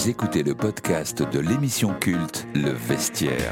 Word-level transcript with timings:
Vous 0.00 0.08
écoutez 0.08 0.42
le 0.42 0.54
podcast 0.54 1.22
de 1.22 1.38
l'émission 1.40 1.92
culte 1.92 2.46
Le 2.54 2.70
Vestiaire. 2.70 3.50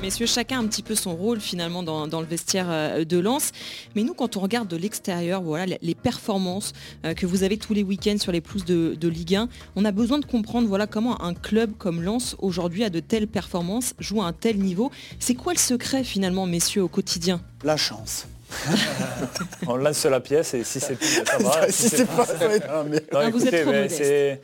Messieurs, 0.00 0.26
chacun 0.26 0.58
a 0.58 0.62
un 0.62 0.66
petit 0.68 0.84
peu 0.84 0.94
son 0.94 1.16
rôle 1.16 1.40
finalement 1.40 1.82
dans, 1.82 2.06
dans 2.06 2.20
le 2.20 2.26
vestiaire 2.26 2.66
euh, 2.68 3.04
de 3.04 3.18
Lens. 3.18 3.50
Mais 3.96 4.02
nous, 4.04 4.14
quand 4.14 4.36
on 4.36 4.40
regarde 4.40 4.68
de 4.68 4.76
l'extérieur, 4.76 5.42
voilà, 5.42 5.76
les- 5.80 5.94
performances 5.96 6.72
euh, 7.04 7.14
que 7.14 7.26
vous 7.26 7.42
avez 7.42 7.56
tous 7.56 7.74
les 7.74 7.82
week-ends 7.82 8.18
sur 8.20 8.30
les 8.30 8.40
pelouses 8.40 8.64
de, 8.64 8.94
de 8.94 9.08
Ligue 9.08 9.34
1, 9.34 9.48
on 9.74 9.84
a 9.84 9.90
besoin 9.90 10.18
de 10.20 10.24
comprendre 10.26 10.68
voilà, 10.68 10.86
comment 10.86 11.20
un 11.20 11.34
club 11.34 11.72
comme 11.78 12.00
Lens 12.02 12.36
aujourd'hui 12.38 12.84
a 12.84 12.90
de 12.90 13.00
telles 13.00 13.26
performances, 13.26 13.94
joue 13.98 14.22
à 14.22 14.26
un 14.26 14.32
tel 14.32 14.58
niveau. 14.58 14.92
C'est 15.18 15.34
quoi 15.34 15.52
le 15.52 15.58
secret 15.58 16.04
finalement, 16.04 16.46
messieurs, 16.46 16.82
au 16.84 16.88
quotidien? 16.88 17.40
La 17.64 17.76
chance. 17.76 18.26
On 19.66 19.74
lance 19.76 20.04
la 20.04 20.20
pièce 20.20 20.54
et 20.54 20.62
si 20.62 20.78
c'est 20.78 21.02
ça 21.02 21.38
va. 21.38 21.68
si 21.70 21.88
c'est 21.88 22.06
pas 22.06 22.24
ça, 22.26 22.34
non, 22.38 22.84
mais- 22.88 23.02
Non, 23.12 23.18
Ah, 23.20 23.30
vous 23.30 23.44
êtes 23.46 23.62
trop 23.62 23.72
mais. 23.72 24.40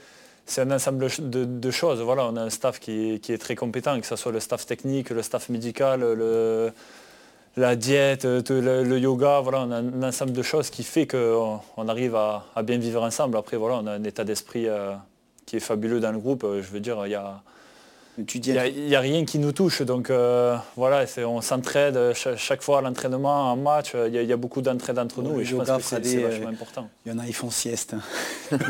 C'est 0.51 0.62
un 0.62 0.71
ensemble 0.73 1.07
de, 1.19 1.45
de 1.45 1.71
choses. 1.71 2.01
Voilà, 2.01 2.25
on 2.27 2.37
a 2.37 2.43
un 2.43 2.51
staff 2.51 2.80
qui, 2.80 3.15
est- 3.15 3.19
qui 3.20 3.33
est 3.33 3.38
très 3.38 3.55
compétent, 3.55 3.98
que 4.01 4.06
ce 4.06 4.16
soit 4.16 4.33
le 4.33 4.41
staff 4.41 4.66
technique, 4.66 5.11
le 5.11 5.23
staff 5.23 5.48
médical, 5.48 6.01
le, 6.01 6.73
la 7.57 7.77
diète, 7.77 8.24
le, 8.24 8.83
le 8.83 8.98
yoga. 8.98 9.41
Voilà, 9.41 9.60
on 9.60 9.71
a 9.71 9.77
un 9.77 10.02
ensemble 10.02 10.33
de 10.33 10.43
choses 10.43 10.69
qui 10.71 10.83
fait 10.83 11.07
qu'on 11.07 11.60
on 11.77 11.88
arrive 11.88 12.16
à, 12.16 12.45
à 12.57 12.62
bien 12.62 12.79
vivre 12.79 13.02
ensemble. 13.02 13.37
Après, 13.37 13.57
voilà, 13.57 13.77
on 13.77 13.87
a 13.87 13.93
un 13.93 14.05
état 14.05 14.24
d'esprit 14.24 14.66
euh, 14.69 14.93
qui 15.47 15.57
est 15.57 15.60
fabuleux 15.60 16.01
dans 16.01 16.12
le 16.12 16.19
groupe. 16.19 16.45
Euh, 16.45 16.62
Je 16.62 16.69
veux 16.71 16.80
dire, 16.80 17.07
il 17.07 17.10
y 17.12 17.15
a, 17.15 17.41
il 18.19 18.88
y 18.88 18.96
a- 18.96 19.01
rien 19.01 19.24
qui 19.24 19.38
nous 19.38 19.52
touche. 19.52 19.82
Donc 19.82 20.10
euh, 20.10 20.57
voilà, 20.77 21.05
on 21.27 21.41
s'entraide 21.41 22.12
cha- 22.15 22.37
chaque, 22.37 22.62
fois 22.62 22.79
à 22.79 22.82
l'entraînement, 22.82 23.52
en 23.52 23.57
match. 23.57 23.93
Il 23.95 24.12
y 24.15 24.19
a, 24.19 24.23
il 24.23 24.29
y 24.29 24.32
a 24.32 24.37
beaucoup 24.37 24.62
d'entraide 24.62 24.98
entre 24.98 25.23
nous 25.23 25.41
et 25.41 25.45
je 25.45 25.55
pense 25.57 25.69
que 25.71 25.82
c'est 26.02 26.16
vachement 26.19 26.48
important. 26.48 26.88
il 27.07 27.12
y 27.12 27.15
en 27.15 27.19
a, 27.21 27.27
ils 27.27 27.35
font 27.35 27.51
sieste. 27.51 27.95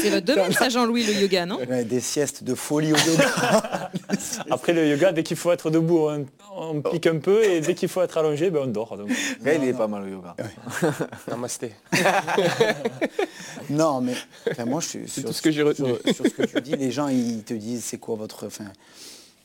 C'est 0.00 0.10
votre 0.10 0.26
domaine, 0.26 0.52
ça, 0.52 0.68
Jean-Louis, 0.68 1.04
le 1.04 1.12
yoga, 1.14 1.46
non 1.46 1.58
Ouais, 1.58 1.84
des 1.84 2.00
siestes 2.00 2.44
de 2.44 2.54
folie 2.54 2.92
au 2.92 2.96
yoga. 2.96 3.90
Après 4.50 4.72
le 4.72 4.86
yoga, 4.88 5.12
dès 5.12 5.22
qu'il 5.22 5.36
faut 5.36 5.52
être 5.52 5.70
debout, 5.70 6.08
on, 6.08 6.26
on 6.56 6.80
pique 6.82 7.06
un 7.06 7.18
peu 7.18 7.44
et 7.44 7.60
dès 7.60 7.74
qu'il 7.74 7.88
faut 7.88 8.02
être 8.02 8.18
allongé, 8.18 8.50
ben, 8.50 8.62
on 8.64 8.66
dort. 8.66 8.96
Donc. 8.96 9.10
Il 9.40 9.48
est 9.64 9.72
pas 9.72 9.86
mal 9.88 10.04
au 10.04 10.08
yoga. 10.08 10.36
Namasté. 11.28 11.72
non, 13.70 14.00
mais 14.00 14.14
enfin, 14.50 14.64
moi, 14.64 14.80
je 14.80 14.86
suis 14.88 15.08
sur, 15.08 15.24
tout 15.24 15.32
ce 15.32 15.42
que 15.42 15.50
j'ai 15.50 15.62
retenu. 15.62 15.90
sur- 16.04 16.14
sur 16.14 16.24
ce 16.26 16.30
que 16.30 16.42
tu 16.46 16.60
dis. 16.60 16.76
Les 16.76 16.90
gens, 16.90 17.08
ils 17.08 17.42
te 17.42 17.54
disent, 17.54 17.84
c'est 17.84 17.98
quoi 17.98 18.16
votre... 18.16 18.46
Enfin, 18.46 18.64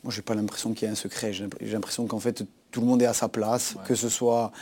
moi, 0.02 0.12
j'ai 0.12 0.22
pas 0.22 0.34
l'impression 0.34 0.72
qu'il 0.74 0.86
y 0.86 0.88
ait 0.88 0.92
un 0.92 0.96
secret. 0.96 1.32
J'ai 1.32 1.48
l'impression 1.72 2.06
qu'en 2.06 2.20
fait, 2.20 2.42
tout 2.70 2.80
le 2.80 2.86
monde 2.86 3.02
est 3.02 3.06
à 3.06 3.14
sa 3.14 3.28
place, 3.28 3.76
que 3.86 3.94
ce 3.94 4.08
soit 4.08 4.52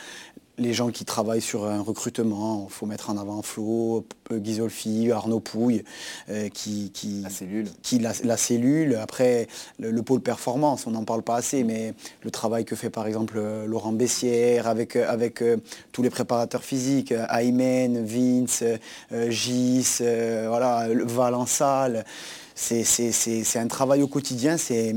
les 0.59 0.73
gens 0.73 0.91
qui 0.91 1.03
travaillent 1.03 1.41
sur 1.41 1.65
un 1.65 1.81
recrutement, 1.81 2.67
il 2.69 2.71
faut 2.73 2.85
mettre 2.85 3.09
en 3.09 3.17
avant 3.17 3.41
Flo, 3.41 4.05
P- 4.29 4.39
Ghisolfi, 4.39 5.11
Arnaud 5.11 5.39
Pouille, 5.39 5.83
euh, 6.29 6.47
qui, 6.49 6.91
qui, 6.91 7.21
La 7.23 7.29
cellule. 7.31 7.67
qui 7.81 7.97
la, 7.97 8.11
la 8.23 8.37
cellule, 8.37 8.95
après 9.01 9.47
le, 9.79 9.89
le 9.89 10.01
pôle 10.03 10.21
performance, 10.21 10.85
on 10.85 10.91
n'en 10.91 11.05
parle 11.05 11.23
pas 11.23 11.37
assez, 11.37 11.63
mais 11.63 11.95
le 12.21 12.29
travail 12.29 12.65
que 12.65 12.75
fait 12.75 12.91
par 12.91 13.07
exemple 13.07 13.35
euh, 13.37 13.65
Laurent 13.65 13.93
Bessière 13.93 14.67
avec, 14.67 14.95
euh, 14.95 15.09
avec 15.09 15.41
euh, 15.41 15.57
tous 15.91 16.03
les 16.03 16.11
préparateurs 16.11 16.63
physiques, 16.63 17.11
euh, 17.13 17.25
Aymen, 17.29 18.05
Vince, 18.05 18.61
euh, 18.61 18.77
euh, 19.11 19.31
Gis, 19.31 19.97
euh, 20.01 20.45
voilà, 20.49 20.87
le 20.87 21.03
Val 21.03 21.33
en 21.33 21.47
salle, 21.47 22.05
c'est 22.53 22.83
c'est- 22.83 23.11
c'est- 23.11 23.43
c'est 23.43 23.57
un 23.59 23.67
travail 23.67 24.03
au 24.03 24.07
quotidien, 24.07 24.57
c'est 24.57 24.95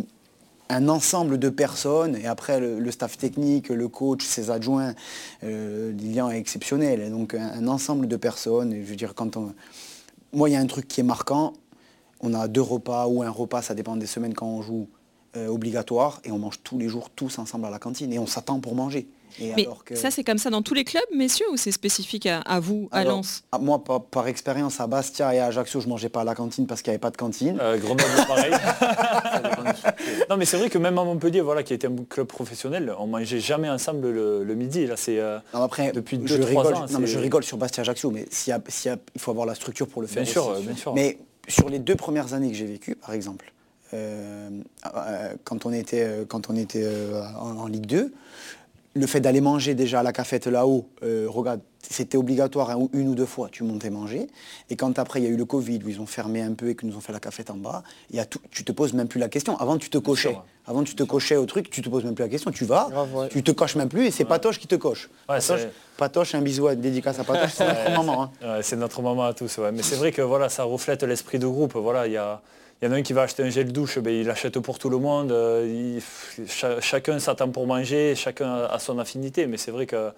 un 0.69 0.89
ensemble 0.89 1.39
de 1.39 1.49
personnes 1.49 2.17
et 2.17 2.27
après 2.27 2.61
le, 2.61 2.91
staff 2.91 3.17
technique, 3.17 3.69
le 3.69 3.89
coach, 3.89 4.25
ses 4.25 4.51
adjoints, 4.51 4.95
euh, 5.45 5.93
Lilian 5.93 6.31
est 6.31 6.39
exceptionnel. 6.39 7.11
Donc 7.11 7.35
un, 7.35 7.67
ensemble 7.69 8.09
de 8.09 8.17
personnes. 8.17 8.75
Je 8.75 8.89
veux 8.89 8.97
dire, 8.97 9.15
quand 9.15 9.37
on... 9.37 9.55
Moi, 10.33 10.51
il 10.51 10.53
y 10.53 10.57
a 10.57 10.61
un 10.61 10.67
truc 10.67 10.89
qui 10.89 11.01
est 11.01 11.05
marquant. 11.05 11.53
On 12.21 12.35
a 12.35 12.49
deux 12.49 12.63
repas 12.63 13.07
ou 13.07 13.23
un 13.23 13.31
repas, 13.31 13.63
ça 13.63 13.75
dépend 13.75 13.97
des 13.97 14.07
semaines 14.07 14.35
quand 14.35 14.47
on 14.47 14.63
joue, 14.63 14.89
euh, 15.37 15.49
obligatoire. 15.49 16.21
Et 16.25 16.31
on 16.31 16.39
mange 16.39 16.61
tous 16.63 16.79
les 16.79 16.89
jours 16.89 17.11
tous 17.11 17.39
ensemble 17.39 17.67
à 17.67 17.71
la 17.71 17.79
cantine. 17.79 18.13
Et 18.13 18.19
on 18.19 18.27
s'attend 18.27 18.61
pour 18.61 18.75
manger. 18.75 19.09
Et 19.41 19.53
Mais 19.57 19.65
alors 19.67 19.85
que- 19.85 19.95
ça, 19.95 20.11
c'est 20.11 20.25
comme 20.25 20.39
ça 20.39 20.51
dans 20.51 20.63
tous 20.63 20.75
les 20.75 20.85
clubs, 20.85 21.03
messieurs, 21.15 21.47
ou 21.53 21.57
c'est 21.57 21.71
spécifique 21.73 22.27
à, 22.27 22.41
à 22.41 22.59
vous, 22.61 22.89
à 22.91 22.99
Alors, 23.01 23.17
Lens 23.19 23.43
ah, 23.53 23.59
Moi, 23.59 23.83
par, 23.85 24.03
par 24.05 24.27
expérience, 24.29 24.81
à 24.81 24.87
Bastia 24.87 25.35
et 25.35 25.39
à 25.39 25.47
Ajaccio, 25.47 25.81
je 25.81 25.89
mangeais 25.89 26.09
pas 26.09 26.23
à 26.23 26.25
la 26.25 26.35
cantine 26.35 26.67
parce 26.67 26.83
qu'il 26.83 26.91
n'y 26.91 26.95
avait 26.95 27.01
pas 27.01 27.11
de 27.11 27.17
cantine. 27.17 27.59
Euh, 27.61 27.77
Grenoble, 27.79 28.03
pareil. 28.27 28.53
non, 30.31 30.37
mais 30.37 30.45
c'est 30.45 30.57
vrai 30.57 30.71
que 30.71 30.79
même 30.79 30.99
à 30.99 31.05
Montpellier, 31.05 31.41
voilà, 31.41 31.63
qui 31.63 31.75
était 31.75 31.87
un 31.87 31.97
club 32.09 32.27
professionnel, 32.27 32.93
on 32.99 33.07
mangeait 33.07 33.41
jamais 33.41 33.69
ensemble 33.69 34.11
le, 34.11 34.45
le 34.45 34.55
midi. 34.55 34.87
Là, 34.87 34.97
c'est 34.97 35.19
euh, 35.21 35.39
Non, 35.55 35.63
après, 35.63 35.93
depuis 35.93 36.19
je 36.25 36.35
2-3 36.37 36.45
rigole, 36.45 36.75
ans. 36.75 36.87
non, 36.91 36.99
mais 36.99 37.07
je 37.07 37.19
rigole 37.19 37.45
sur 37.45 37.57
Bastia 37.59 37.83
Ajaccio, 37.83 38.11
mais 38.11 38.27
s'il 38.31 38.51
y 38.51 38.55
a- 38.55 38.61
s'il 38.69 38.91
y 38.91 38.95
a- 38.95 38.99
il 39.15 39.21
faut 39.21 39.31
avoir 39.31 39.47
la 39.47 39.55
structure 39.55 39.87
pour 39.89 40.03
le 40.03 40.09
faire. 40.09 40.23
Bien 40.23 40.33
sûr, 40.33 40.47
aussi. 40.49 40.63
bien 40.67 40.77
sûr. 40.77 40.95
Mais 40.95 41.19
sur 41.49 41.69
les 41.69 41.79
deux 41.79 41.97
premières 41.97 42.35
années 42.35 42.51
que 42.51 42.57
j'ai 42.57 42.67
vécues, 42.67 42.97
par 42.97 43.13
exemple, 43.13 43.53
euh, 43.95 44.49
euh, 44.97 45.35
quand 45.45 45.65
on 45.67 45.73
était, 45.73 46.03
euh, 46.03 46.25
quand 46.27 46.51
on 46.51 46.57
était 46.57 46.83
euh, 46.85 47.23
en, 47.39 47.57
en 47.59 47.67
Ligue 47.67 47.87
2, 47.87 48.13
le 48.97 49.07
fait 49.07 49.21
d'aller 49.21 49.41
manger 49.41 49.75
déjà 49.75 50.01
à 50.01 50.03
la 50.03 50.13
cafette 50.13 50.47
là-haut, 50.47 50.89
euh, 51.03 51.27
regarde, 51.29 51.61
c'était 51.89 52.17
obligatoire 52.17 52.71
hein, 52.71 52.89
une 52.93 53.09
ou 53.09 53.15
deux 53.15 53.27
fois, 53.27 53.49
tu 53.53 53.63
montais 53.63 53.91
manger. 53.91 54.27
Et 54.71 54.77
quand 54.77 54.99
après 54.99 55.21
il 55.21 55.25
y 55.25 55.27
a 55.27 55.31
eu 55.31 55.37
le 55.37 55.45
Covid, 55.45 55.81
où 55.85 55.89
ils 55.89 56.01
ont 56.01 56.07
fermé 56.07 56.41
un 56.43 56.55
peu 56.55 56.71
et 56.71 56.75
que 56.75 56.85
nous 56.87 56.97
ont 56.97 57.01
fait 57.01 57.13
la 57.13 57.21
cafette 57.21 57.51
en 57.51 57.57
bas, 57.57 57.83
y 58.11 58.19
a 58.19 58.25
tout, 58.25 58.41
tu 58.51 58.65
te 58.65 58.73
poses 58.73 58.93
même 58.95 59.07
plus 59.09 59.21
la 59.21 59.29
question. 59.29 59.57
Avant 59.59 59.77
tu 59.79 59.91
te 59.91 59.99
cochais. 59.99 60.37
Avant 60.67 60.83
tu 60.83 60.97
te 60.97 61.03
cochais 61.05 61.37
au 61.37 61.47
truc, 61.47 61.71
tu 61.71 61.81
te 61.83 61.89
poses 61.89 62.05
même 62.05 62.15
plus 62.15 62.25
la 62.25 62.29
question. 62.29 62.51
Tu 62.51 62.65
vas, 62.65 62.89
Grave, 62.91 63.15
ouais. 63.15 63.29
tu 63.29 63.43
te 63.45 63.53
coches 63.53 63.77
même 63.77 63.89
plus 63.89 64.07
et 64.07 64.11
c'est 64.11 64.25
Patoche 64.25 64.59
qui 64.59 64.67
te 64.67 64.75
coche. 64.75 65.09
Ouais, 65.29 65.39
Patoche, 65.97 66.35
un 66.35 66.41
bisou 66.43 66.67
à 66.67 66.75
dédicace 66.75 67.19
à 67.21 67.25
Patoche, 67.25 67.53
c'est 67.55 67.67
notre 67.67 67.91
maman. 67.93 68.23
hein. 68.43 68.59
C'est 68.63 68.77
notre 68.77 69.01
moment 69.03 69.25
à 69.25 69.33
tous. 69.35 69.59
Mais 69.73 69.83
c'est 69.83 69.97
vrai 69.97 70.11
que 70.11 70.23
voilà, 70.23 70.49
ça 70.49 70.65
reflète 70.65 71.03
l'esprit 71.05 71.39
de 71.39 71.47
groupe. 71.47 71.75
Voilà, 71.77 72.07
il 72.09 72.15
y, 72.15 72.17
a- 72.17 72.41
il 72.83 72.87
y 72.87 72.89
en 72.89 72.93
a 72.93 72.97
un 72.97 73.03
qui 73.03 73.13
va 73.13 73.23
acheter 73.23 73.43
un 73.43 73.49
gel 73.51 73.73
douche, 73.73 73.99
ben, 73.99 74.13
il 74.15 74.27
l'achète 74.27 74.59
pour 74.59 74.79
tout 74.79 74.91
le 74.91 74.99
monde. 74.99 75.33
euh, 75.33 75.99
il- 75.99 76.47
chacun 76.81 77.19
s'attend 77.19 77.49
pour 77.51 77.67
manger, 77.67 78.15
chacun 78.15 78.49
a 78.53 78.67
a 78.67 78.79
son 78.79 78.99
affinité. 78.99 79.47
Mais 79.47 79.57
c'est 79.57 79.71
vrai 79.71 79.87
que 79.87 80.11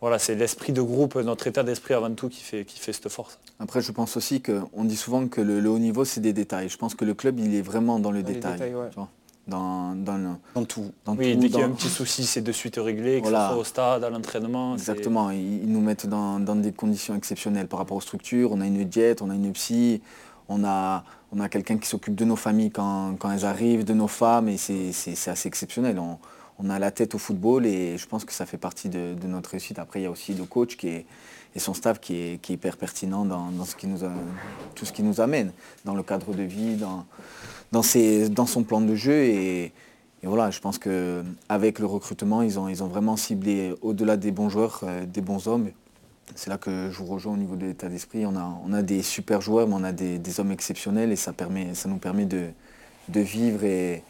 voilà, 0.00 0.18
c'est 0.18 0.34
l'esprit 0.34 0.72
de 0.74 0.82
groupe, 0.82 1.14
notre 1.16 1.46
état 1.46 1.62
d'esprit 1.62 1.94
avant 1.94 2.10
tout 2.12 2.28
qui 2.28 2.42
fait, 2.42 2.64
qui 2.66 2.78
fait 2.78 2.92
cette 2.92 3.08
force. 3.08 3.38
Après, 3.58 3.80
je 3.80 3.92
pense 3.92 4.16
aussi 4.18 4.42
qu'on 4.42 4.84
dit 4.84 4.96
souvent 4.96 5.26
que 5.26 5.40
le, 5.40 5.58
le 5.60 5.70
haut 5.70 5.78
niveau, 5.78 6.04
c'est 6.04 6.20
des 6.20 6.34
détails. 6.34 6.68
Je 6.68 6.76
pense 6.76 6.94
que 6.94 7.04
le 7.06 7.14
club, 7.14 7.38
il 7.40 7.54
est 7.54 7.62
vraiment 7.62 7.98
dans 7.98 8.10
le 8.10 8.22
Dans 8.22 8.28
les 8.28 8.34
détail. 8.34 8.52
détails, 8.54 8.74
ouais. 8.74 8.88
tu 8.90 8.96
vois. 8.96 9.08
Dans, 9.46 9.94
dans 9.94 10.16
le- 10.18 10.28
Dans 10.56 10.64
tout. 10.64 10.90
dans 11.06 11.14
Oui, 11.16 11.32
tout, 11.34 11.40
dès 11.40 11.48
qu'il 11.48 11.60
y 11.60 11.62
a 11.62 11.66
un 11.66 11.70
petit 11.70 11.88
souci, 11.88 12.26
c'est 12.26 12.42
de 12.42 12.50
suite 12.52 12.76
réglé, 12.76 13.18
que 13.20 13.28
Voilà. 13.28 13.46
ce 13.46 13.52
soit 13.52 13.60
au 13.60 13.64
stade, 13.64 14.04
à 14.04 14.10
l'entraînement. 14.10 14.74
Exactement, 14.74 15.30
ils, 15.30 15.62
ils 15.62 15.72
nous 15.72 15.80
mettent 15.80 16.06
dans, 16.08 16.40
dans 16.40 16.56
des 16.56 16.72
conditions 16.72 17.14
exceptionnelles 17.14 17.68
par 17.68 17.78
rapport 17.78 17.96
aux 17.96 18.00
structures. 18.02 18.50
On 18.52 18.60
a 18.60 18.66
une 18.66 18.82
diète, 18.84 19.22
on 19.22 19.30
a 19.30 19.34
une 19.34 19.52
psy, 19.52 20.02
on 20.48 20.64
a, 20.64 21.04
quelqu'un 21.50 21.78
qui 21.78 21.88
s'occupe 21.88 22.14
de 22.14 22.24
nos 22.24 22.36
familles 22.36 22.70
quand, 22.70 23.16
elles 23.32 23.44
arrivent, 23.44 23.84
de 23.84 23.94
nos 23.94 24.08
femmes, 24.08 24.48
et 24.48 24.56
c'est 24.56 25.28
assez 25.28 25.48
exceptionnel. 25.48 25.98
On, 25.98 26.70
a 26.70 26.78
la 26.78 26.90
tête 26.90 27.14
au 27.14 27.18
football 27.18 27.66
et 27.66 27.98
je 27.98 28.06
pense 28.06 28.24
que 28.24 28.32
ça 28.32 28.46
fait 28.46 28.56
partie 28.56 28.88
de, 28.88 29.14
notre 29.26 29.50
réussite. 29.50 29.78
Après, 29.78 30.00
il 30.00 30.04
y 30.04 30.06
a 30.06 30.10
aussi 30.10 30.34
le 30.34 30.44
coach 30.44 30.76
et 30.84 31.04
son 31.58 31.74
staff 31.74 32.00
qui 32.00 32.14
est, 32.14 32.48
hyper 32.48 32.76
pertinent 32.76 33.24
dans, 33.24 33.50
tout 34.74 34.86
ce 34.86 34.92
qui 34.92 35.02
nous 35.02 35.20
amène, 35.20 35.52
dans 35.84 35.94
le 35.94 36.02
cadre 36.02 36.34
de 36.34 36.42
vie, 36.42 36.76
dans, 36.76 37.04
son 37.82 38.62
plan 38.62 38.80
de 38.80 38.94
jeu. 38.94 39.24
Et, 39.24 39.72
voilà, 40.22 40.50
je 40.50 40.58
pense 40.58 40.78
qu'avec 40.78 41.78
le 41.78 41.86
recrutement, 41.86 42.42
ils 42.42 42.58
ont, 42.58 42.68
ils 42.68 42.82
ont 42.82 42.88
vraiment 42.88 43.16
ciblé 43.16 43.74
au-delà 43.80 44.16
des 44.16 44.32
bons 44.32 44.48
joueurs, 44.48 44.80
euh, 44.82 45.06
des 45.06 45.20
bons 45.20 45.46
hommes. 45.46 45.70
C'est 46.34 46.50
là 46.50 46.58
que 46.58 46.90
je 46.90 46.98
vous 46.98 47.06
rejoins 47.06 47.34
au 47.34 47.36
niveau 47.36 47.56
de 47.56 47.66
l'état 47.66 47.88
d'esprit. 47.88 48.26
On 48.26 48.72
a, 48.72 48.82
des 48.82 49.02
super 49.02 49.40
joueurs, 49.40 49.68
mais 49.68 49.74
on 49.74 49.84
a 49.84 49.92
des, 49.92 50.40
hommes 50.40 50.52
exceptionnels 50.52 51.12
et 51.12 51.16
ça 51.16 51.32
nous 51.86 51.98
permet 51.98 52.24
de, 52.24 52.48
de 53.08 53.20
vivre 53.20 53.64
et, 53.64 54.02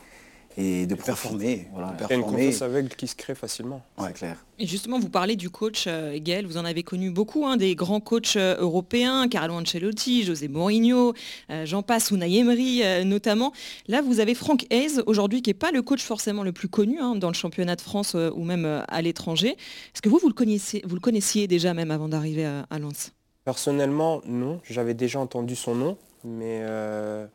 et 0.58 0.86
de 0.86 0.94
performer. 0.94 1.68
Voilà, 1.72 1.88
de 1.88 1.96
Il 1.96 2.00
y 2.00 2.00
a 2.00 2.14
une 2.14 2.20
performer. 2.22 2.44
confiance 2.46 2.62
aveugle 2.62 2.88
qui 2.96 3.06
se 3.06 3.14
crée 3.14 3.34
facilement. 3.34 3.82
c'est 4.00 4.12
clair. 4.14 4.44
Et 4.58 4.66
justement, 4.66 4.98
vous 4.98 5.10
parlez 5.10 5.36
du 5.36 5.50
coach 5.50 5.84
euh, 5.86 6.18
Gaël, 6.18 6.46
vous 6.46 6.56
en 6.56 6.64
avez 6.64 6.82
connu 6.82 7.10
beaucoup, 7.10 7.44
hein, 7.46 7.58
des 7.58 7.74
grands 7.74 8.00
coachs 8.00 8.36
euh, 8.36 8.56
européens, 8.58 9.28
Carlo 9.28 9.52
Ancelotti, 9.54 10.24
José 10.24 10.48
Mourinho, 10.48 11.12
euh, 11.50 11.66
j'en 11.66 11.82
passe, 11.82 12.10
Unai 12.10 12.36
Emery 12.38 12.82
euh, 12.82 13.04
notamment. 13.04 13.52
Là, 13.86 14.00
vous 14.00 14.18
avez 14.18 14.34
Franck 14.34 14.64
Hayes 14.70 15.00
aujourd'hui, 15.06 15.42
qui 15.42 15.50
n'est 15.50 15.54
pas 15.54 15.72
le 15.72 15.82
coach 15.82 16.02
forcément 16.02 16.42
le 16.42 16.52
plus 16.52 16.68
connu 16.68 16.98
hein, 17.00 17.16
dans 17.16 17.28
le 17.28 17.34
championnat 17.34 17.76
de 17.76 17.82
France 17.82 18.14
euh, 18.14 18.30
ou 18.34 18.44
même 18.44 18.64
euh, 18.64 18.80
à 18.88 19.02
l'étranger. 19.02 19.50
Est-ce 19.50 20.00
que 20.00 20.08
vous, 20.08 20.18
vous 20.18 20.28
le, 20.28 20.34
connaissiez, 20.34 20.82
vous 20.86 20.94
le 20.94 21.00
connaissiez 21.02 21.46
déjà 21.48 21.74
même 21.74 21.90
avant 21.90 22.08
d'arriver 22.08 22.46
à, 22.46 22.66
à 22.70 22.78
Lens? 22.78 23.12
Personnellement, 23.44 24.22
non. 24.26 24.60
J'avais 24.64 24.94
déjà 24.94 25.20
entendu 25.20 25.54
son 25.54 25.74
nom, 25.74 25.98
mais 26.24 26.60
euh, 26.62 27.26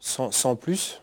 sans, 0.00 0.32
sans 0.32 0.56
plus. 0.56 1.00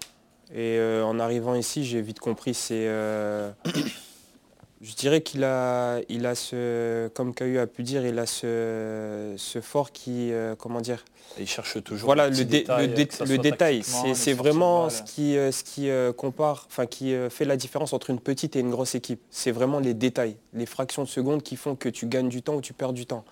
Et 0.54 0.78
euh, 0.80 1.04
en 1.04 1.20
arrivant 1.20 1.56
ici, 1.56 1.86
j'ai 1.86 2.02
vite 2.02 2.20
compris. 2.20 2.54
C'est, 2.54 2.86
euh, 2.88 3.52
je 4.82 4.94
dirais 4.96 5.22
qu'il 5.22 5.44
a, 5.44 6.00
il 6.10 6.26
a 6.26 6.36
ce, 6.36 7.08
comme 7.10 7.34
Cahu 7.34 7.60
a 7.60 7.68
pu 7.68 7.84
dire, 7.84 8.06
il 8.06 8.18
a 8.20 8.26
ce, 8.26 9.34
ce 9.38 9.62
fort 9.62 9.92
qui, 9.92 10.32
euh, 10.34 10.56
comment 10.56 10.82
dire, 10.82 11.06
Il 11.40 11.48
cherche 11.48 11.82
toujours 11.84 12.08
voilà 12.08 12.28
le 12.30 12.36
dé- 12.36 12.44
détail, 12.46 12.88
le, 12.88 12.94
dé- 12.94 13.08
détail. 13.38 13.84
C'est, 13.84 14.34
vraiment 14.34 14.90
ce 14.90 15.04
qui, 15.04 15.38
euh, 15.38 15.52
ce 15.52 15.64
qui 15.64 15.90
euh, 15.90 16.12
compare, 16.12 16.66
enfin 16.68 16.86
qui 16.86 17.14
euh, 17.14 17.30
fait 17.30 17.46
la 17.46 17.56
différence 17.58 17.94
entre 17.94 18.10
une 18.10 18.20
petite 18.20 18.56
et 18.56 18.60
une 18.60 18.72
grosse 18.72 18.96
équipe. 18.96 19.22
C'est 19.30 19.52
vraiment 19.52 19.80
les 19.80 19.94
détails, 19.94 20.36
les 20.54 20.66
fractions 20.66 21.04
de 21.04 21.08
secondes 21.08 21.44
qui 21.44 21.56
font 21.56 21.76
que 21.76 21.88
tu 21.88 22.08
gagnes 22.08 22.30
du 22.30 22.42
temps 22.42 22.56
ou 22.56 22.62
tu 22.62 22.74
perds 22.74 22.94
du 22.94 23.06
temps. 23.06 23.24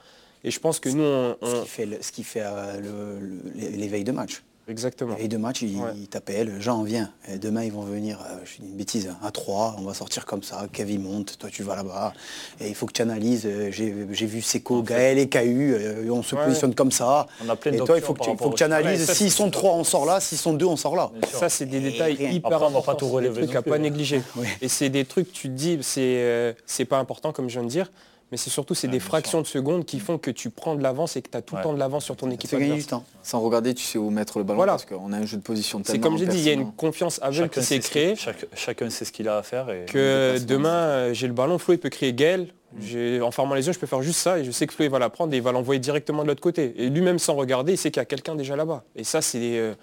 Et 0.45 0.51
je 0.51 0.59
pense 0.61 0.79
que 0.79 0.87
nous, 0.87 1.03
on, 1.03 1.35
Ce 1.45 1.61
qui 1.63 1.67
fait, 1.67 1.85
le- 1.85 1.97
ce 2.01 2.11
qui 2.13 2.23
fait 2.23 2.43
euh, 2.43 2.79
le- 2.79 3.19
le- 3.19 3.75
l'éveil 3.75 4.05
de 4.05 4.13
match. 4.13 4.41
Exactement. 4.69 5.15
Et 5.17 5.27
de 5.27 5.37
match, 5.37 5.61
ils 5.61 5.77
Ouais. 5.77 5.91
ils 5.95 6.07
t'appellent, 6.07 6.55
Jean, 6.59 6.83
viens. 6.83 7.11
Et 7.31 7.37
demain, 7.37 7.63
ils 7.63 7.71
vont 7.71 7.81
venir, 7.81 8.19
euh, 8.21 8.35
je 8.45 8.61
dis 8.61 8.67
une 8.69 8.75
bêtise, 8.77 9.13
à 9.23 9.31
3, 9.31 9.75
on 9.79 9.81
va 9.83 9.93
sortir 9.93 10.25
comme 10.25 10.43
ça, 10.43 10.65
Kevin 10.71 11.01
monte, 11.03 11.37
toi 11.37 11.49
tu 11.51 11.63
vas 11.63 11.75
là-bas. 11.75 12.13
Et 12.59 12.67
il 12.69 12.75
faut 12.75 12.85
que 12.85 12.93
tu 12.93 13.01
analyses, 13.01 13.43
euh, 13.45 13.69
j'ai 13.71 13.91
vu 14.25 14.41
Seco, 14.41 14.81
Gaël 14.83 15.17
et 15.17 15.29
KU, 15.29 15.73
euh, 15.73 16.09
on 16.11 16.23
se 16.23 16.35
Ouais. 16.35 16.45
positionne 16.45 16.75
comme 16.75 16.91
ça. 16.91 17.27
On 17.45 17.49
a 17.49 17.55
plein 17.55 17.71
et 17.73 17.77
toi, 17.77 17.97
il 17.97 18.01
faut 18.03 18.13
que 18.13 18.19
tu, 18.21 18.29
rapport 18.29 18.43
faut 18.45 18.49
que 18.49 18.55
au- 18.55 18.57
tu 18.57 18.63
analyses, 18.63 19.11
s'ils 19.11 19.31
sont 19.31 19.43
sûr. 19.43 19.51
3, 19.51 19.73
on 19.75 19.83
sort 19.83 20.05
là, 20.05 20.19
s'ils 20.19 20.37
sont 20.37 20.53
2, 20.53 20.65
on 20.65 20.75
sort 20.77 20.95
là. 20.95 21.11
Ça, 21.31 21.49
c'est 21.49 21.65
des 21.65 21.77
Et 21.77 21.91
détails 21.91 22.15
rien. 22.15 22.29
hyper 22.31 22.51
Après, 22.53 22.65
on 22.65 22.69
va 22.69 22.73
pas 22.73 22.79
importants. 22.91 23.07
tout 23.07 23.09
relever 23.13 23.41
Des 23.41 23.47
trucs 23.47 23.55
à 23.55 23.61
pas 23.61 23.75
hein. 23.75 23.79
négliger. 23.79 24.21
Ouais. 24.35 24.47
Et 24.61 24.67
c'est 24.67 24.89
des 24.89 25.05
trucs, 25.05 25.31
tu 25.31 25.47
te 25.49 25.53
dis, 25.53 25.79
c'est 25.81 25.99
euh, 26.01 26.53
c'est 26.65 26.85
pas 26.85 26.97
important, 26.99 27.31
comme 27.31 27.47
je 27.49 27.53
viens 27.59 27.63
de 27.63 27.69
dire, 27.71 27.91
mais 28.31 28.37
c'est 28.37 28.49
surtout 28.49 28.75
c'est 28.75 28.87
Ouais, 28.87 28.93
des 28.93 28.99
fractions 28.99 29.41
de 29.41 29.47
secondes 29.47 29.85
qui 29.85 29.99
font 29.99 30.17
que 30.17 30.29
tu 30.31 30.49
prends 30.49 30.75
de 30.75 30.83
l'avance 30.83 31.15
et 31.15 31.21
que 31.21 31.29
tu 31.29 31.37
as 31.37 31.41
tout 31.41 31.55
le 31.55 31.61
temps 31.63 31.73
de 31.73 31.79
l'avance 31.79 32.05
sur 32.05 32.15
ton 32.15 32.29
équipe 32.29 32.49
fait 32.49 32.57
gagner 32.57 32.71
adverse. 32.71 32.85
du 32.85 32.89
temps. 32.89 33.03
Sans 33.23 33.39
regarder, 33.41 33.73
tu 33.73 33.83
sais 33.83 33.97
où 33.97 34.09
mettre 34.09 34.37
le 34.37 34.43
ballon 34.43 34.57
Voilà. 34.57 34.73
parce 34.73 34.85
qu'on 34.85 35.11
a 35.13 35.17
un 35.17 35.25
jeu 35.25 35.37
de 35.37 35.41
position 35.41 35.81
C'est 35.85 35.99
comme 35.99 36.17
j'ai 36.17 36.27
dit, 36.27 36.37
il 36.37 36.43
y 36.45 36.49
a 36.49 36.53
une 36.53 36.71
confiance 36.71 37.19
aveugle 37.21 37.49
qui 37.49 37.63
s'est 37.63 37.79
créée. 37.79 38.15
chaque- 38.15 38.45
chacun 38.55 38.89
sait 38.89 39.05
ce 39.05 39.11
qu'il 39.11 39.27
a 39.27 39.37
à 39.37 39.43
faire. 39.43 39.69
Et 39.71 39.85
que 39.85 40.37
demain 40.45 40.69
euh, 40.69 41.13
j'ai 41.13 41.27
le 41.27 41.33
ballon, 41.33 41.57
Flo 41.57 41.73
il 41.73 41.77
peut 41.79 41.89
créer 41.89 42.13
Gaël, 42.13 42.47
J'ai- 42.79 43.19
en 43.21 43.31
fermant 43.31 43.55
les 43.55 43.65
yeux 43.65 43.73
je 43.73 43.79
peux 43.79 43.87
faire 43.87 44.03
juste 44.03 44.19
ça 44.19 44.37
et 44.39 44.43
je 44.43 44.51
sais 44.51 44.67
que 44.67 44.73
Flo 44.73 44.85
il 44.85 44.91
va 44.91 44.99
la 44.99 45.09
prendre 45.09 45.33
et 45.33 45.37
il 45.37 45.41
va 45.43 45.51
l'envoyer 45.51 45.79
directement 45.79 46.21
de 46.23 46.27
l'autre 46.27 46.41
côté. 46.41 46.75
Et 46.77 46.89
lui-même 46.89 47.17
sans 47.17 47.33
regarder 47.35 47.73
il 47.73 47.77
sait 47.77 47.89
qu'il 47.89 47.99
y 47.99 48.03
a 48.03 48.05
quelqu'un 48.05 48.35
déjà 48.35 48.55
là-bas. 48.55 48.83
Et 48.95 49.03
ça 49.03 49.21
c'est 49.23 49.57
euh, 49.57 49.73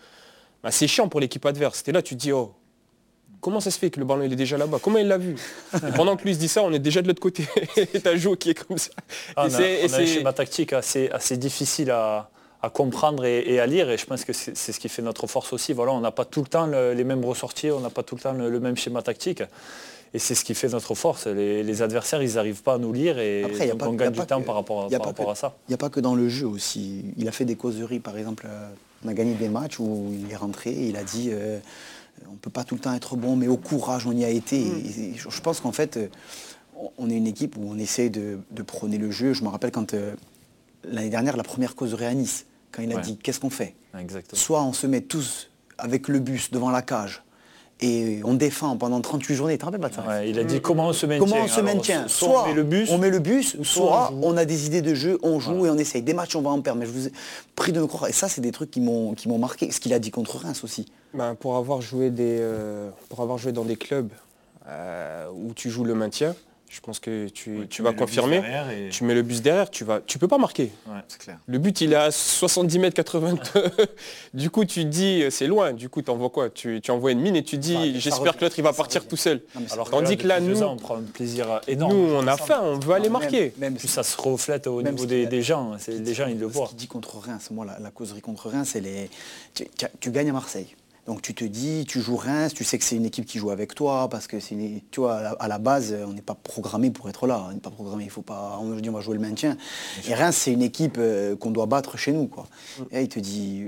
bah, 0.63 0.71
c'est 0.71 0.87
chiant 0.87 1.09
pour 1.09 1.19
l'équipe 1.21 1.45
adverse. 1.47 1.83
T'es 1.83 1.91
là 1.93 2.01
tu 2.01 2.15
te 2.15 2.21
dis 2.21 2.31
oh 2.33 2.53
comment 3.47 3.61
ça 3.61 3.71
se 3.71 3.79
fait 3.79 3.91
que 3.91 4.01
le 4.01 4.05
ballon 4.07 4.25
il 4.25 4.33
est 4.33 4.37
déjà 4.45 4.59
là-bas? 4.59 4.79
Comment 4.83 4.99
il 4.99 5.07
l'a 5.07 5.19
vu? 5.19 5.37
Et 5.75 5.93
Pendant 5.97 6.17
que 6.17 6.25
lui 6.25 6.35
se 6.35 6.41
dit 6.41 6.49
ça 6.49 6.63
on 6.65 6.73
est 6.73 6.81
déjà 6.81 7.01
de 7.01 7.07
l'autre 7.07 7.21
côté. 7.23 7.45
et 7.77 8.01
t'as 8.01 8.17
Jo 8.17 8.35
qui 8.35 8.51
est 8.51 8.55
comme 8.55 8.77
ça. 8.77 8.91
Ah, 9.37 9.47
Et 9.47 9.51
on 9.51 9.55
a, 9.55 9.57
c'est- 9.57 9.95
un 10.03 10.07
schéma 10.07 10.33
tactique 10.33 10.73
assez, 10.73 11.09
assez 11.11 11.37
difficile 11.37 11.93
à, 11.93 12.29
à 12.61 12.71
comprendre 12.71 13.25
et, 13.25 13.45
et 13.47 13.61
à 13.61 13.67
lire 13.67 13.89
et 13.89 13.99
je 13.99 14.05
pense 14.07 14.25
que 14.25 14.33
c'est 14.33 14.57
c'est 14.57 14.73
ce 14.73 14.81
qui 14.81 14.89
fait 14.89 15.03
notre 15.03 15.29
force 15.29 15.53
aussi. 15.53 15.73
Voilà, 15.73 15.93
on 15.93 16.01
n'a 16.01 16.11
pas 16.11 16.25
tout 16.25 16.41
le 16.43 16.49
temps 16.49 16.67
le- 16.67 16.93
les 16.93 17.05
mêmes 17.05 17.25
ressorties, 17.25 17.71
on 17.71 17.79
n'a 17.81 17.91
pas 17.91 18.03
tout 18.03 18.17
le 18.17 18.21
temps 18.21 18.33
le, 18.33 18.51
le 18.51 18.59
même 18.61 18.77
schéma 18.77 19.01
tactique 19.03 19.43
et 20.15 20.19
c'est 20.19 20.35
ce 20.35 20.45
qui 20.45 20.55
fait 20.55 20.69
notre 20.69 20.95
force. 20.95 21.27
Les, 21.27 21.63
les 21.63 21.83
adversaires, 21.83 22.23
ils 22.23 22.35
n'arrivent 22.35 22.63
pas 22.63 22.75
à 22.75 22.79
nous 22.79 22.93
lire 22.93 23.19
et 23.19 23.45
Après, 23.45 23.67
y 23.67 23.71
a 23.71 23.73
donc 23.75 23.79
pas- 23.81 23.89
on 23.89 23.93
gagne 23.93 24.11
du 24.13 24.21
temps 24.27 24.41
que- 24.41 24.47
par 24.47 24.55
rapport, 24.57 24.85
à, 24.87 24.89
y 24.89 24.95
a 24.95 24.99
par 24.99 25.07
pas 25.07 25.07
rapport 25.11 25.27
que- 25.27 25.31
à 25.33 25.35
ça. 25.35 25.55
Il 25.69 25.71
n'y 25.71 25.75
a 25.75 25.79
pas 25.79 25.91
que 25.91 26.01
dans 26.01 26.15
le 26.15 26.29
jeu 26.29 26.47
aussi. 26.47 27.05
Il 27.17 27.29
a 27.29 27.33
fait 27.33 27.45
des 27.45 27.57
causeries, 27.57 28.01
par 28.01 28.17
exemple, 28.19 28.47
euh, 28.49 28.69
on 29.05 29.09
a 29.09 29.15
gagné 29.15 29.35
des 29.35 29.49
matchs 29.49 29.79
où 29.79 30.13
il 30.19 30.33
est 30.33 30.37
rentré, 30.37 30.71
il 30.73 30.97
a 30.97 31.05
dit 31.05 31.29
euh, 31.33 31.59
on 32.29 32.33
ne 32.33 32.37
peut 32.39 32.51
pas 32.51 32.65
tout 32.65 32.75
le 32.75 32.81
temps 32.81 32.95
être 32.95 33.17
bon, 33.17 33.37
mais 33.37 33.49
au 33.49 33.57
courage, 33.57 34.07
on 34.07 34.13
y 34.13 34.25
a 34.25 34.29
été. 34.31 34.59
Mm. 34.65 34.83
Et- 34.87 35.01
et 35.11 35.15
je 35.17 35.41
pense 35.41 35.61
qu'en 35.61 35.73
fait, 35.73 35.97
euh, 35.97 36.09
on- 36.99 37.09
est 37.11 37.15
une 37.17 37.27
équipe 37.27 37.57
où 37.57 37.63
on 37.67 37.79
essaie 37.79 38.09
de, 38.11 38.39
de 38.51 38.63
prôner 38.63 38.99
le 38.99 39.11
jeu. 39.11 39.33
Je 39.33 39.43
me 39.45 39.49
rappelle 39.49 39.71
quand 39.71 39.95
euh, 39.95 40.15
l'année 40.85 41.09
dernière, 41.11 41.37
la 41.37 41.43
première 41.43 41.75
causerie 41.75 42.05
à 42.07 42.15
Nice, 42.15 42.47
quand 42.73 42.83
il 42.83 42.93
a 42.93 42.97
Ouais. 42.97 43.01
dit 43.03 43.17
qu'est-ce 43.17 43.41
qu'on 43.41 43.51
fait? 43.51 43.75
Exactement. 43.99 44.39
Soit 44.39 44.63
on 44.63 44.73
se 44.73 44.87
met 44.87 45.01
tous 45.01 45.51
avec 45.79 46.09
le 46.09 46.19
bus 46.21 46.51
devant 46.51 46.71
la 46.71 46.83
cage 46.83 47.23
et 47.81 48.21
on 48.25 48.35
défend 48.35 48.77
pendant 48.77 49.01
38 49.01 49.35
journées. 49.35 49.55
Tu 49.55 49.59
te 49.59 49.65
rappelles 49.67 49.81
pas 49.81 49.89
de 49.91 49.95
ça 49.95 50.05
Ouais, 50.07 50.31
il 50.31 50.39
a 50.39 50.45
dit 50.45 50.61
comment 50.61 50.89
on 50.89 50.93
se 50.93 51.05
maintient. 51.07 51.27
Comment 51.27 51.45
on 51.45 51.49
se 51.49 51.61
Alors, 51.61 51.75
maintient 51.75 52.09
Soit, 52.09 52.29
Soit 52.29 52.43
on 52.43 52.47
met 52.49 52.55
le 52.55 52.63
bus, 52.63 52.91
on 52.91 52.99
met 52.99 53.11
le 53.11 53.19
bus, 53.19 53.57
soit 53.63 54.13
on 54.23 54.37
a 54.37 54.45
des 54.45 54.67
idées 54.67 54.83
de 54.83 54.95
jeu, 54.95 55.19
on 55.23 55.41
joue 55.41 55.57
Voilà. 55.57 55.73
et 55.75 55.77
on 55.77 55.79
essaye. 55.79 56.03
Des 56.03 56.15
matchs, 56.15 56.37
on 56.37 56.43
va 56.43 56.51
en 56.51 56.61
perdre. 56.61 56.81
Mais 56.81 56.87
je 56.87 56.93
vous 56.93 57.09
ai 57.09 57.13
pris 57.55 57.73
de 57.73 57.81
me 57.81 57.87
croire. 57.87 58.09
Et 58.09 58.13
ça, 58.13 58.29
c'est 58.29 58.41
des 58.41 58.53
trucs 58.53 58.71
qui 58.71 58.81
m'ont 58.81 59.15
qui 59.15 59.29
m'ont 59.29 59.39
marqué. 59.39 59.71
Ce 59.71 59.81
qu'il 59.81 59.93
a 59.93 59.99
dit 59.99 60.11
contre 60.11 60.39
Reims 60.39 60.65
aussi. 60.65 60.87
Ben, 61.15 61.35
pour, 61.35 61.57
avoir 61.57 61.81
joué 61.81 62.11
des, 62.11 62.39
euh, 62.41 62.91
pour 63.09 63.21
avoir 63.21 63.39
joué 63.39 63.53
dans 63.53 63.65
des 63.65 63.77
clubs 63.77 64.11
euh, 64.69 65.27
où 65.35 65.53
tu 65.55 65.71
joues 65.71 65.85
le 65.85 65.95
maintien, 65.95 66.35
je 66.69 66.81
pense 66.81 66.99
que 66.99 67.29
tu, 67.29 67.59
Ouais, 67.61 67.67
tu 67.69 67.83
vas 67.83 67.93
confirmer. 67.93 68.43
et- 68.77 68.89
Tu 68.91 69.05
mets 69.05 69.15
le 69.15 69.23
bus 69.23 69.41
derrière, 69.43 69.71
tu 69.71 69.85
vas, 69.85 70.01
tu 70.01 70.19
peux 70.19 70.29
pas 70.29 70.39
marquer. 70.39 70.73
Ouais. 70.87 71.01
C'est 71.09 71.19
clair. 71.21 71.39
Le 71.47 71.59
but 71.59 71.81
il 71.81 71.93
est 71.93 71.97
à 71.97 72.11
70 72.11 72.79
mètres 72.79 72.95
80. 72.97 73.37
du 74.35 74.51
coup 74.51 74.65
tu 74.65 74.85
dis 74.85 75.25
c'est 75.31 75.47
loin. 75.47 75.73
Du 75.73 75.89
coup 75.89 76.03
tu 76.03 76.11
envoies 76.11 76.31
quoi? 76.31 76.51
Tu, 76.51 76.81
tu 76.83 76.91
envoies 76.91 77.13
une 77.13 77.21
mine 77.21 77.37
et 77.37 77.43
tu 77.45 77.57
dis 77.59 77.77
revient, 77.77 78.01
j'espère 78.01 78.37
que 78.37 78.45
l'autre 78.45 78.59
il 78.59 78.63
va 78.63 78.73
partir 78.73 79.01
revient. 79.01 79.09
tout 79.11 79.17
seul. 79.17 79.43
Non, 79.55 79.63
Alors 79.71 79.91
Tandis 79.91 80.17
que 80.17 80.27
là, 80.27 80.41
nous- 80.41 80.63
ans, 80.63 80.73
on 80.73 80.77
prend 80.77 80.97
un 80.97 81.03
plaisir 81.03 81.61
énorme. 81.69 81.93
Nous 81.97 82.15
on 82.15 82.27
a 82.27 82.35
ensemble. 82.35 82.49
faim, 82.49 82.61
on 82.65 82.79
veut 82.79 82.93
aller 82.95 83.05
Même- 83.05 83.13
marquer. 83.13 83.53
Même, 83.59 83.77
Puis 83.77 83.89
ça 83.89 84.03
se 84.03 84.17
reflète 84.21 84.67
au 84.67 84.83
niveau 84.83 84.99
ce 84.99 85.05
des, 85.05 85.43
gens. 85.43 85.73
C'est- 85.79 85.93
Les 85.99 86.15
gens, 86.15 86.27
ils 86.27 86.39
le 86.39 86.49
Ce 86.49 86.53
voient. 86.53 86.67
qu'il 86.69 86.77
dit 86.77 86.87
contre 86.89 87.17
Reims, 87.19 87.49
moi, 87.51 87.65
la, 87.65 87.79
la 87.79 87.91
causerie 87.91 88.21
contre 88.21 88.49
Reims, 88.49 88.71
c'est 88.73 88.81
les. 88.81 89.09
Tu 90.01 90.11
gagnes 90.11 90.31
à 90.31 90.33
Marseille. 90.33 90.69
Donc 91.07 91.23
tu 91.23 91.35
te 91.35 91.45
dis, 91.45 91.85
tu 91.87 92.01
joues 92.01 92.17
Reims, 92.17 92.53
tu 92.53 92.65
sais 92.65 92.79
que 92.79 92.85
c'est 92.85 92.97
une 92.97 93.05
équipe 93.05 93.27
qui 93.27 93.39
joue 93.39 93.51
avec 93.51 93.75
toi, 93.75 94.09
parce 94.09 94.27
que 94.27 94.41
c'est 94.41 94.57
tu 94.91 95.01
vois, 95.01 95.17
à 95.19 95.23
la, 95.23 95.31
à 95.31 95.49
la 95.49 95.59
base, 95.59 95.95
on 96.07 96.13
n'est 96.13 96.21
pas 96.23 96.35
programmé 96.35 96.91
pour 96.91 97.09
être 97.09 97.27
là. 97.27 97.45
On 97.49 97.53
n'est 97.53 97.61
pas 97.61 97.71
programmé, 97.71 98.05
il 98.05 98.11
faut 98.11 98.23
pas. 98.23 98.59
On, 98.61 98.71
dis, 98.75 98.89
on 98.91 98.93
va 98.93 99.01
jouer 99.01 99.15
le 99.15 99.21
maintien. 99.21 99.57
Et 100.09 100.15
Reims, 100.15 100.37
c'est 100.37 100.53
une 100.53 100.63
équipe 100.63 100.97
euh, 100.99 101.37
qu'on 101.37 101.51
doit 101.53 101.67
battre 101.67 101.97
chez 101.97 102.13
nous, 102.13 102.27
quoi. 102.27 102.47
Mm. 102.79 102.83
Et 102.91 102.95
là, 102.97 103.01
il 103.03 103.09
te 103.09 103.21
dit, 103.21 103.65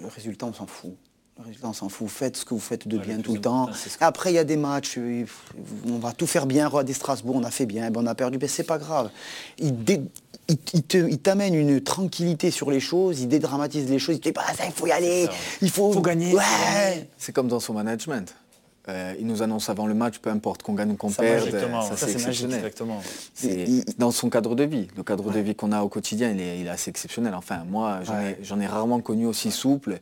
le 0.00 0.06
résultat, 0.08 0.46
on 0.46 0.52
s'en 0.52 0.66
fout. 0.66 0.94
Le 1.38 1.44
résultat, 1.46 1.68
on 1.68 1.72
s'en 1.72 1.88
fout. 1.88 2.08
Faites 2.08 2.36
ce 2.36 2.44
que 2.44 2.52
vous 2.52 2.60
faites 2.60 2.86
de 2.86 2.98
Ouais, 2.98 3.04
bien 3.06 3.18
tout 3.20 3.32
le 3.32 3.40
temps. 3.40 3.70
ce 3.72 3.96
que- 3.96 4.04
Après, 4.04 4.30
il 4.30 4.34
y 4.34 4.38
a 4.38 4.44
des 4.44 4.58
matchs, 4.58 4.96
euh, 4.98 5.24
on 5.88 5.98
va 5.98 6.12
tout 6.12 6.26
faire 6.26 6.44
bien. 6.44 6.68
Roi 6.68 6.84
des 6.84 6.92
Strasbourg, 6.92 7.36
on 7.36 7.42
a 7.44 7.50
fait 7.50 7.64
bien, 7.66 7.90
ben, 7.90 8.02
on 8.02 8.06
a 8.06 8.14
perdu, 8.14 8.36
ben, 8.36 8.48
c'est 8.50 8.64
pas 8.64 8.76
grave. 8.78 9.10
Il, 9.58 9.82
dé- 9.82 10.02
il- 10.48 10.58
il 10.74 10.82
te- 10.82 11.08
il 11.08 11.18
t'amène 11.18 11.54
une 11.54 11.80
tranquillité 11.80 12.50
sur 12.50 12.70
les 12.70 12.80
choses, 12.80 13.20
il 13.20 13.28
dédramatise 13.28 13.88
les 13.90 13.98
choses, 13.98 14.16
il 14.16 14.20
te 14.20 14.28
dit, 14.28 14.32
bah, 14.32 14.42
ça, 14.56 14.64
il 14.66 14.72
faut 14.72 14.86
y 14.86 14.92
aller, 14.92 15.28
il 15.60 15.70
faut, 15.70 15.92
Faut 15.92 16.00
gagner, 16.00 16.34
Ouais. 16.34 16.42
faut 16.42 16.74
gagner. 16.74 17.08
C'est 17.18 17.32
comme 17.32 17.48
dans 17.48 17.60
son 17.60 17.74
management. 17.74 18.34
Euh, 18.88 19.14
il 19.20 19.28
nous 19.28 19.42
annonce 19.42 19.68
avant 19.68 19.86
le 19.86 19.94
match, 19.94 20.18
peu 20.18 20.28
importe 20.30 20.64
qu'on 20.64 20.72
gagne 20.74 20.90
ou 20.90 20.96
qu'on 20.96 21.10
perde, 21.10 21.46
Exactement. 21.46 21.82
ça, 21.82 21.96
Ça, 21.96 22.06
c'est 22.08 22.14
exceptionnel. 22.14 22.72
Il- 23.44 23.84
dans 23.98 24.10
son 24.10 24.28
cadre 24.28 24.56
de 24.56 24.64
vie. 24.64 24.88
Le 24.96 25.04
cadre 25.04 25.30
de 25.30 25.38
vie 25.38 25.54
qu'on 25.54 25.70
a 25.70 25.82
au 25.82 25.88
quotidien, 25.88 26.30
il 26.32 26.40
est, 26.40 26.58
il 26.60 26.66
est 26.66 26.70
assez 26.70 26.90
exceptionnel. 26.90 27.34
Enfin, 27.34 27.62
moi, 27.68 28.00
j'en 28.02 28.14
Ouais. 28.14 28.36
ai, 28.40 28.44
j'en 28.44 28.58
ai 28.58 28.66
rarement 28.66 28.98
connu 29.00 29.26
aussi 29.26 29.52
souple. 29.52 30.00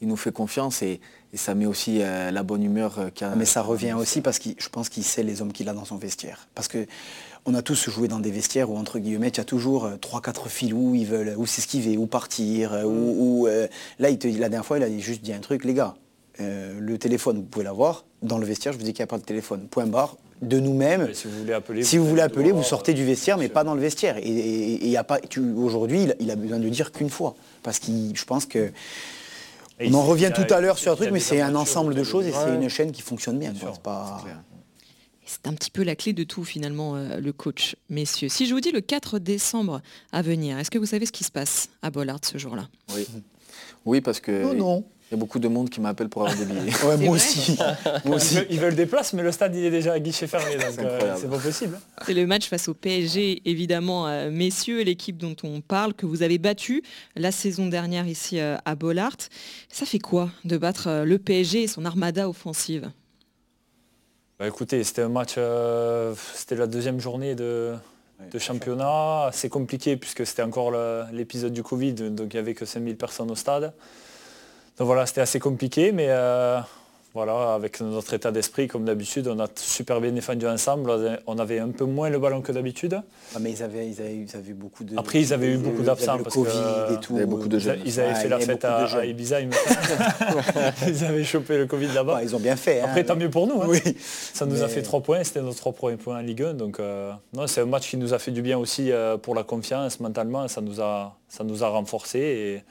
Il 0.00 0.08
nous 0.08 0.16
fait 0.16 0.30
confiance 0.32 0.82
et, 0.82 1.00
et 1.32 1.36
ça 1.36 1.54
met 1.54 1.66
aussi 1.66 1.98
euh, 2.00 2.30
la 2.30 2.42
bonne 2.44 2.62
humeur 2.62 2.98
euh, 2.98 3.10
qu'il 3.10 3.26
y 3.26 3.30
a. 3.30 3.34
Mais 3.34 3.44
ça 3.44 3.62
revient 3.62 3.94
aussi 3.94 4.20
parce 4.20 4.38
que 4.38 4.50
je 4.56 4.68
pense 4.68 4.88
qu'il 4.88 5.02
sait 5.04 5.24
les 5.24 5.42
hommes 5.42 5.52
qu'il 5.52 5.68
a 5.68 5.72
dans 5.72 5.84
son 5.84 5.96
vestiaire. 5.96 6.46
Parce 6.54 6.68
que 6.68 6.86
on 7.46 7.54
a 7.54 7.62
tous 7.62 7.88
joué 7.90 8.06
dans 8.08 8.20
des 8.20 8.30
vestiaires 8.30 8.70
où, 8.70 8.76
entre 8.76 8.98
guillemets, 8.98 9.28
il 9.28 9.36
y 9.36 9.40
a 9.40 9.44
toujours 9.44 9.86
euh, 9.86 9.96
trois, 9.96 10.20
quatre 10.20 10.48
filous, 10.48 10.94
ils 10.94 11.06
veulent 11.06 11.34
ou 11.36 11.46
s'esquiver, 11.46 11.96
ou 11.96 12.06
partir, 12.06 12.72
euh, 12.74 12.84
ou, 12.84 13.40
ou, 13.42 13.46
euh, 13.48 13.66
là, 13.98 14.10
il 14.10 14.18
te, 14.18 14.28
la 14.28 14.48
dernière 14.48 14.64
fois, 14.66 14.76
il 14.78 14.84
a 14.84 14.98
juste 14.98 15.22
dit 15.22 15.32
un 15.32 15.40
truc, 15.40 15.64
les 15.64 15.74
gars, 15.74 15.94
euh, 16.40 16.78
le 16.78 16.98
téléphone, 16.98 17.36
vous 17.38 17.42
pouvez 17.42 17.64
l'avoir. 17.64 18.04
Dans 18.22 18.38
le 18.38 18.46
vestiaire, 18.46 18.72
je 18.72 18.78
vous 18.78 18.84
dis 18.84 18.92
qu'il 18.92 19.02
n'y 19.02 19.08
a 19.08 19.08
pas 19.08 19.18
de 19.18 19.24
téléphone. 19.24 19.66
Point 19.70 19.86
barre. 19.86 20.16
De 20.42 20.60
nous-mêmes, 20.60 21.12
Si 21.14 21.26
vous 21.26 21.36
voulez 21.40 21.52
appeler, 21.52 21.82
si 21.82 21.98
vous 21.98 22.06
voulez 22.06 22.22
appeler, 22.22 22.52
vous 22.52 22.62
sortez 22.62 22.94
du 22.94 23.04
vestiaire, 23.04 23.38
mais 23.38 23.48
pas 23.48 23.64
dans 23.64 23.74
le 23.74 23.80
vestiaire. 23.80 24.18
Et- 24.18 24.20
Et 24.28 24.72
et 24.74 24.84
il 24.84 24.90
y 24.90 24.96
a 24.96 25.02
pas, 25.02 25.18
tu- 25.18 25.40
aujourd'hui, 25.40 26.04
il, 26.04 26.10
a- 26.12 26.14
il 26.20 26.30
a 26.30 26.36
besoin 26.36 26.60
de 26.60 26.68
dire 26.68 26.92
qu'une 26.92 27.10
fois. 27.10 27.34
Parce 27.64 27.80
que 27.80 27.86
je 28.14 28.24
pense 28.24 28.46
que 28.46 28.70
Et 29.80 29.86
on 29.86 29.90
il 29.90 29.94
en 29.94 30.02
revient 30.02 30.32
tout 30.34 30.52
à 30.52 30.60
l'heure 30.60 30.78
sur 30.78 30.92
un 30.92 30.96
truc, 30.96 31.10
mais 31.12 31.20
c'est 31.20 31.40
un 31.40 31.54
ensemble 31.54 31.94
de 31.94 32.02
choses 32.02 32.26
et 32.26 32.32
c'est 32.32 32.54
une 32.54 32.68
chaîne 32.68 32.92
qui 32.92 33.02
fonctionne 33.02 33.38
bien. 33.38 33.52
C'est 33.58 33.80
pas- 33.82 34.24
C'est 35.24 35.46
un 35.46 35.52
petit 35.52 35.70
peu 35.70 35.82
la 35.82 35.94
clé 35.94 36.14
de 36.14 36.24
tout 36.24 36.42
finalement, 36.42 36.96
euh, 36.96 37.20
le 37.20 37.32
coach. 37.34 37.76
Messieurs, 37.90 38.30
si 38.30 38.46
je 38.46 38.54
vous 38.54 38.60
dis 38.60 38.70
le 38.72 38.80
4 38.80 39.18
décembre 39.18 39.82
à 40.10 40.22
venir, 40.22 40.58
est-ce 40.58 40.70
que 40.70 40.78
vous 40.78 40.86
savez 40.86 41.04
ce 41.04 41.12
qui 41.12 41.22
se 41.22 41.30
passe 41.30 41.68
à 41.82 41.90
Bollard 41.90 42.20
ce 42.22 42.38
jour-là? 42.38 42.66
Oui. 42.94 43.06
oui, 43.84 44.00
parce 44.00 44.20
que 44.20 44.42
Non, 44.42 44.54
non. 44.54 44.84
Il 45.10 45.14
y 45.14 45.16
a 45.16 45.18
beaucoup 45.18 45.38
de 45.38 45.48
monde 45.48 45.70
qui 45.70 45.80
m'appelle 45.80 46.08
pour 46.10 46.26
avoir 46.26 46.38
des 46.38 46.44
billets. 46.44 46.70
Ouais, 46.84 46.96
C'est 46.96 46.96
moi 47.04 47.14
aussi. 47.14 47.56
moi 47.56 47.76
Ils 48.04 48.12
aussi. 48.12 48.34
veulent, 48.36 48.46
ils 48.50 48.60
veulent 48.60 48.74
des 48.74 48.84
places, 48.86 49.12
mais 49.14 49.22
le 49.22 49.32
stade 49.32 49.54
il 49.56 49.64
est 49.64 49.70
déjà 49.70 49.94
à 49.94 50.00
guichet 50.00 50.26
fermé, 50.26 50.56
donc 50.56 50.64
C'est 50.74 50.84
euh, 50.84 51.16
c'est 51.16 51.30
pas 51.30 51.38
possible. 51.38 51.80
C'est 52.04 52.12
le 52.14 52.26
match 52.26 52.48
face 52.48 52.68
au 52.68 52.74
PSG, 52.74 53.40
évidemment, 53.46 54.06
euh, 54.06 54.30
messieurs, 54.30 54.82
l'équipe 54.82 55.16
dont 55.16 55.36
on 55.44 55.60
parle, 55.62 55.94
que 55.94 56.04
vous 56.04 56.22
avez 56.22 56.36
battu 56.38 56.82
la 57.16 57.32
saison 57.32 57.66
dernière 57.68 58.06
ici 58.06 58.38
euh, 58.38 58.56
à 58.66 58.74
Bollard. 58.74 59.16
Ça 59.70 59.86
fait 59.86 59.98
quoi 59.98 60.30
de 60.44 60.58
battre 60.58 61.04
le 61.04 61.18
PSG 61.18 61.62
et 61.62 61.68
son 61.68 61.84
armada 61.86 62.28
offensive? 62.28 62.90
Bah, 64.38 64.46
écoutez, 64.46 64.84
c'était 64.84 65.02
un 65.02 65.08
match, 65.08 65.34
euh, 65.38 66.14
c'était 66.34 66.54
la 66.54 66.66
deuxième 66.66 67.00
journée 67.00 67.34
de, 67.34 67.74
de 68.30 68.38
championnat, 68.38 69.24
assez 69.28 69.48
compliqué 69.48 69.96
puisque 69.96 70.24
c'était 70.26 70.42
encore 70.42 70.72
l'épisode 71.12 71.52
du 71.52 71.62
Covid, 71.62 71.94
donc 71.94 72.34
il 72.34 72.36
n'y 72.36 72.40
avait 72.40 72.54
que 72.54 72.64
5000 72.66 72.96
personnes 72.96 73.30
au 73.30 73.34
stade. 73.34 73.72
Donc 74.78 74.86
voilà, 74.86 75.06
c'était 75.06 75.20
assez 75.20 75.40
compliqué, 75.40 75.90
mais 75.90 76.06
euh, 76.08 76.60
voilà, 77.14 77.54
avec 77.54 77.80
notre 77.80 78.14
état 78.14 78.30
d'esprit, 78.30 78.68
comme 78.68 78.84
d'habitude, 78.84 79.26
on 79.26 79.40
a 79.40 79.48
super 79.56 80.00
bien 80.00 80.12
défendu 80.12 80.46
ensemble. 80.46 81.18
On 81.26 81.38
avait 81.38 81.58
un 81.58 81.70
peu 81.70 81.84
moins 81.84 82.10
le 82.10 82.20
ballon 82.20 82.42
que 82.42 82.52
d'habitude. 82.52 83.00
Ah, 83.34 83.38
mais 83.40 83.50
ils 83.50 83.62
avaient, 83.64 83.88
ils, 83.88 84.00
avaient, 84.00 84.14
ils 84.16 84.36
avaient 84.36 84.50
eu 84.50 84.54
beaucoup 84.54 84.84
de. 84.84 84.96
Après, 84.96 85.20
ils 85.20 85.32
avaient 85.32 85.48
eu 85.48 85.56
beaucoup 85.56 85.80
ils 85.80 85.86
d'absents 85.86 86.14
avaient 86.14 86.22
parce 86.22 86.34
Covid 86.36 86.50
que 86.88 86.94
et 86.94 87.00
tout. 87.00 87.14
il 87.14 87.16
y 87.16 87.18
avait 87.18 87.26
beaucoup 87.26 87.48
de 87.48 87.56
Ils, 87.56 87.60
jeunes. 87.60 87.80
ils 87.84 87.98
avaient 87.98 88.14
fait 88.14 88.28
la 88.28 88.36
avait 88.36 88.44
fête 88.44 88.64
à, 88.64 88.84
à 88.84 89.04
Ibiza, 89.04 89.40
ils 90.86 91.04
avaient 91.04 91.24
chopé 91.24 91.58
le 91.58 91.66
Covid 91.66 91.88
là-bas. 91.88 92.14
Ouais, 92.16 92.24
ils 92.24 92.36
ont 92.36 92.40
bien 92.40 92.54
fait. 92.54 92.80
Après, 92.80 93.00
hein. 93.00 93.04
tant 93.04 93.16
mieux 93.16 93.30
pour 93.30 93.48
nous. 93.48 93.60
hein. 93.60 93.66
Oui. 93.68 93.80
Ça 94.00 94.46
nous 94.46 94.62
a 94.62 94.68
fait 94.68 94.82
trois 94.82 95.00
points, 95.00 95.24
c'était 95.24 95.42
nos 95.42 95.54
trois 95.54 95.72
premiers 95.72 95.96
points 95.96 96.18
en 96.18 96.22
Ligue 96.22 96.44
1. 96.44 96.54
Donc 96.54 96.78
euh, 96.78 97.10
non, 97.34 97.48
c'est 97.48 97.62
un 97.62 97.66
match 97.66 97.90
qui 97.90 97.96
nous 97.96 98.14
a 98.14 98.20
fait 98.20 98.30
du 98.30 98.42
bien 98.42 98.58
aussi 98.58 98.92
euh, 98.92 99.16
pour 99.16 99.34
la 99.34 99.42
confiance 99.42 99.98
mentalement. 99.98 100.46
Ça 100.46 100.60
nous 100.60 100.80
a, 100.80 101.16
ça 101.28 101.42
nous 101.42 101.64
a 101.64 101.68
renforcés. 101.68 102.18
Et 102.20 102.62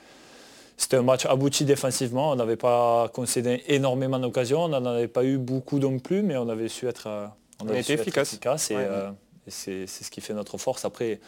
c'était 0.77 0.98
un 0.98 1.01
match 1.01 1.25
abouti 1.25 1.65
défensivement. 1.65 2.31
On 2.31 2.36
n'avait 2.36 2.55
pas 2.55 3.10
concédé 3.13 3.63
énormément 3.67 4.19
d'occasions. 4.19 4.63
On 4.63 4.67
n'en 4.69 4.86
avait 4.86 5.07
pas 5.07 5.24
eu 5.25 5.38
beaucoup 5.38 5.79
non 5.79 6.00
plus, 6.00 6.22
mais 6.22 6.38
on 6.38 6.48
avait 6.50 6.67
su 6.69 6.88
être, 6.88 7.07
euh, 7.07 7.27
On 7.62 7.67
avait 7.67 7.79
était 7.79 7.84
su 7.88 7.93
être 7.93 8.01
efficace. 8.01 8.29
efficace 8.34 8.72
et, 8.72 8.75
Ouais. 8.75 8.86
euh, 8.88 9.10
et 9.48 9.51
c'est 9.51 9.88
ce 9.88 10.10
qui 10.12 10.22
fait 10.22 10.34
notre 10.34 10.57
force. 10.57 10.86
Après, 10.86 11.19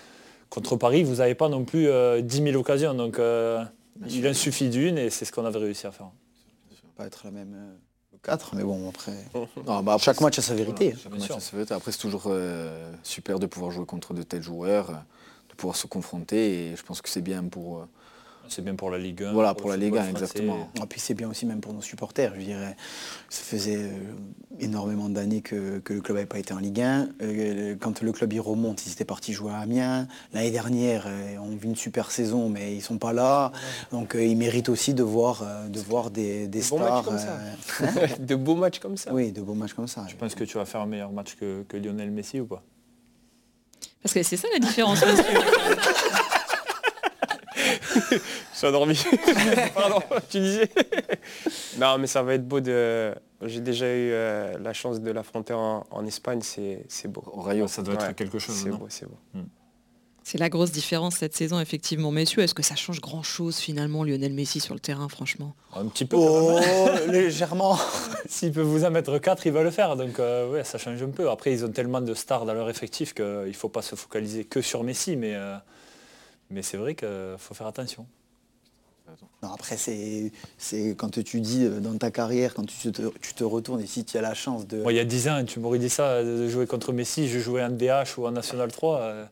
contre 0.50 0.76
Paris, 0.76 1.04
vous 1.04 1.16
n'avez 1.16 1.36
pas 1.36 1.50
non 1.50 1.66
plus 1.66 1.88
10 2.22 2.44
000 2.44 2.56
occasions. 2.58 2.94
Donc 2.94 3.20
il 4.08 4.28
en 4.28 4.34
suffit 4.34 4.70
d'une 4.70 4.98
et 4.98 5.10
c'est 5.10 5.26
ce 5.26 5.32
qu'on 5.32 5.46
avait 5.46 5.60
réussi 5.60 5.88
à 5.88 5.92
faire. 5.92 6.12
Ça 6.72 6.76
va 6.84 6.90
pas 7.04 7.06
être 7.08 7.22
la 7.24 7.32
même 7.32 7.56
4, 8.22 8.56
mais 8.56 8.64
bon, 8.64 8.90
après, 8.90 9.14
bah, 9.84 9.96
chaque 10.00 10.20
match 10.22 10.38
a 10.40 10.42
sa 10.42 10.54
vérité. 10.54 10.94
Après, 11.70 11.92
c'est 11.92 11.98
toujours 11.98 12.30
super 13.04 13.40
de 13.40 13.46
pouvoir 13.46 13.72
jouer 13.72 13.86
contre 13.86 14.14
de 14.14 14.24
tels 14.24 14.44
joueurs, 14.44 14.88
de 15.50 15.56
pouvoir 15.56 15.78
se 15.78 15.88
confronter, 15.88 16.72
et 16.72 16.76
je 16.76 16.84
pense 16.84 17.02
que 17.02 17.08
c'est 17.10 17.22
bien 17.22 17.44
pour, 17.46 17.88
c'est 18.50 18.64
bien 18.64 18.76
pour 18.76 18.90
la 18.90 18.98
Ligue 18.98 19.24
1. 19.24 19.34
Voilà, 19.34 19.54
pour, 19.54 19.70
la 19.70 19.78
Ligue 19.78 19.98
1, 19.98 20.10
exactement. 20.10 20.70
Et 20.76 20.86
puis 20.86 21.00
c'est 21.00 21.14
bien 21.14 21.30
aussi 21.30 21.46
même 21.46 21.62
pour 21.62 21.74
nos 21.74 21.82
supporters. 21.82 22.34
Je 22.36 22.42
dirais, 22.42 22.76
ça 23.30 23.44
faisait 23.44 23.78
euh, 23.78 23.90
énormément 24.60 25.10
d'années 25.10 25.42
que, 25.42 25.82
le 25.88 26.02
club 26.02 26.18
n'avait 26.18 26.26
pas 26.26 26.40
été 26.40 26.54
en 26.54 26.60
Ligue 26.60 26.82
1. 26.82 27.10
Euh, 27.22 27.76
quand 27.80 28.02
le 28.02 28.12
club 28.12 28.34
y 28.34 28.40
remonte, 28.40 28.86
ils 28.86 28.92
étaient 28.92 29.06
partis 29.06 29.34
jouer 29.34 29.52
à 29.52 29.60
Amiens. 29.60 30.08
L'année 30.34 30.52
dernière, 30.52 31.06
euh, 31.08 31.38
on 31.42 31.56
vit 31.56 31.68
une 31.68 31.76
super 31.76 32.12
saison, 32.12 32.50
mais 32.50 32.74
ils 32.74 32.78
ne 32.78 32.84
sont 32.84 32.98
pas 32.98 33.14
là. 33.14 33.52
Donc 33.92 34.16
ils 34.20 34.38
méritent 34.38 34.70
aussi 34.70 34.94
de 34.94 35.04
voir, 35.04 35.44
de 35.70 35.80
voir 35.80 36.12
des, 36.12 36.48
des 36.48 36.62
stars. 36.62 37.10
de 38.20 38.36
beaux 38.36 38.56
matchs 38.56 38.80
comme 38.80 38.98
ça. 38.98 39.14
Oui, 39.14 39.32
de 39.32 39.42
beaux 39.42 39.54
matchs 39.54 39.74
comme 39.74 39.88
ça. 39.88 40.06
Je 40.08 40.16
pense 40.16 40.36
que 40.36 40.44
tu 40.44 40.58
vas 40.58 40.66
faire 40.66 40.82
un 40.82 40.88
meilleur 40.88 41.12
match 41.12 41.36
que, 41.36 41.64
que 41.68 41.78
Lionel 41.78 42.12
Messi 42.12 42.40
ou 42.40 42.46
pas? 42.46 42.64
Parce 44.02 44.14
que 44.14 44.24
c'est 44.24 44.38
ça 44.38 44.48
la 44.54 44.60
différence. 44.60 45.04
suis 48.60 48.68
endormi. 48.68 49.02
Pardon, 49.74 50.00
tu 50.30 50.40
disais 50.40 50.70
Non, 51.78 51.98
mais 51.98 52.08
ça 52.08 52.24
va 52.24 52.34
être 52.34 52.48
beau 52.48 52.60
de... 52.60 53.14
J'ai 53.42 53.62
déjà 53.62 53.86
eu 53.86 54.12
euh, 54.12 54.58
la 54.60 54.74
chance 54.74 55.00
de 55.00 55.12
l'affronter 55.12 55.54
en, 55.54 56.06
Espagne, 56.06 56.42
c'est 56.42 57.08
beau. 57.08 57.24
Au 57.32 57.42
Rayo, 57.42 57.68
ça 57.68 57.82
doit 57.82 57.96
être 57.96 58.16
quelque 58.16 58.40
chose. 58.40 58.56
C'est 58.56 58.70
beau, 58.70 58.86
c'est 58.90 59.06
beau. 59.06 59.18
Hmm. 59.34 59.46
C'est 60.24 60.38
la 60.38 60.50
grosse 60.50 60.72
différence 60.72 61.16
cette 61.16 61.36
saison, 61.36 61.60
effectivement. 61.60 62.12
Messieurs, 62.12 62.44
est-ce 62.44 62.54
que 62.54 62.62
ça 62.62 62.76
change 62.76 63.02
grand-chose 63.02 63.58
finalement, 63.58 64.04
Lionel 64.04 64.34
Messi 64.34 64.60
sur 64.60 64.76
le 64.76 64.80
terrain, 64.80 65.10
franchement? 65.10 65.56
Un 65.76 65.88
petit 65.88 66.06
peu. 66.06 66.18
Oh, 66.20 66.60
légèrement. 67.08 67.80
S'il 68.28 68.52
peut 68.52 68.62
vous 68.62 68.84
en 68.84 68.92
mettre 68.92 69.18
4, 69.18 69.48
il 69.48 69.54
va 69.54 69.64
le 69.64 69.72
faire. 69.72 69.96
Donc 69.96 70.20
euh, 70.20 70.52
ouais, 70.52 70.64
ça 70.64 70.78
change 70.78 71.02
un 71.02 71.10
peu. 71.10 71.32
Après, 71.32 71.52
ils 71.52 71.66
ont 71.66 71.72
tellement 71.72 72.02
de 72.02 72.14
stars 72.14 72.46
dans 72.46 72.54
leur 72.54 72.70
effectif 72.70 73.16
qu'il 73.16 73.26
ne 73.26 73.54
faut 73.54 73.70
pas 73.70 73.82
se 73.82 73.96
focaliser 73.96 74.44
que 74.44 74.62
sur 74.62 74.84
Messi. 74.84 75.16
Mais 75.16 75.34
euh, 75.34 75.56
mais 76.50 76.62
c'est 76.62 76.78
vrai 76.78 76.96
qu'il 76.96 77.36
faut 77.38 77.54
faire 77.54 77.68
attention. 77.68 78.06
Après, 79.42 79.78
c'est 79.78 80.96
quand 80.98 81.22
tu 81.24 81.42
dis 81.42 81.66
euh, 81.66 81.80
dans 81.80 81.98
ta 81.98 82.12
carrière, 82.12 82.54
quand 82.54 82.66
tu 82.66 82.92
te, 82.92 83.44
retournes 83.44 83.82
et 83.82 83.88
si 83.88 84.04
tu 84.04 84.18
as 84.18 84.22
la 84.22 84.34
chance 84.34 84.68
de... 84.68 84.82
Moi, 84.82 84.94
il 84.94 84.98
y 84.98 85.00
a 85.00 85.06
10 85.06 85.30
ans, 85.30 85.46
tu 85.46 85.60
m'aurais 85.60 85.80
dit 85.80 85.90
ça, 85.90 86.24
de 86.24 86.48
jouer 86.48 86.68
contre 86.68 86.92
Messi, 86.94 87.28
je 87.28 87.40
jouais 87.40 87.64
en 87.64 87.70
DH 87.70 88.18
ou 88.18 88.28
en 88.28 88.32
National 88.32 88.72
3. 88.72 89.00
Euh, 89.00 89.26